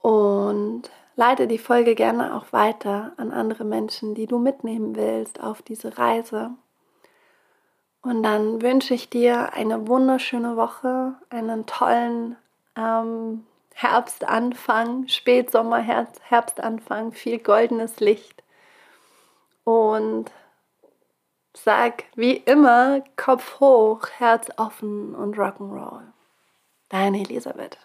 und 0.00 0.90
leite 1.14 1.46
die 1.46 1.58
Folge 1.58 1.94
gerne 1.94 2.34
auch 2.34 2.52
weiter 2.52 3.12
an 3.18 3.30
andere 3.30 3.62
Menschen, 3.62 4.16
die 4.16 4.26
du 4.26 4.40
mitnehmen 4.40 4.96
willst 4.96 5.40
auf 5.40 5.62
diese 5.62 5.96
Reise. 5.96 6.50
Und 8.02 8.24
dann 8.24 8.62
wünsche 8.62 8.94
ich 8.94 9.10
dir 9.10 9.52
eine 9.52 9.86
wunderschöne 9.86 10.56
Woche, 10.56 11.14
einen 11.30 11.66
tollen 11.66 12.34
ähm, 12.76 13.44
Herbstanfang, 13.78 15.06
Spätsommer, 15.06 15.80
Herbstanfang, 15.80 17.12
viel 17.12 17.38
goldenes 17.38 18.00
Licht. 18.00 18.42
Und 19.64 20.32
sag 21.52 22.04
wie 22.14 22.38
immer 22.38 23.04
Kopf 23.16 23.60
hoch, 23.60 24.08
Herz 24.16 24.48
offen 24.56 25.14
und 25.14 25.36
Rock'n'Roll. 25.36 26.04
Deine 26.88 27.20
Elisabeth. 27.20 27.76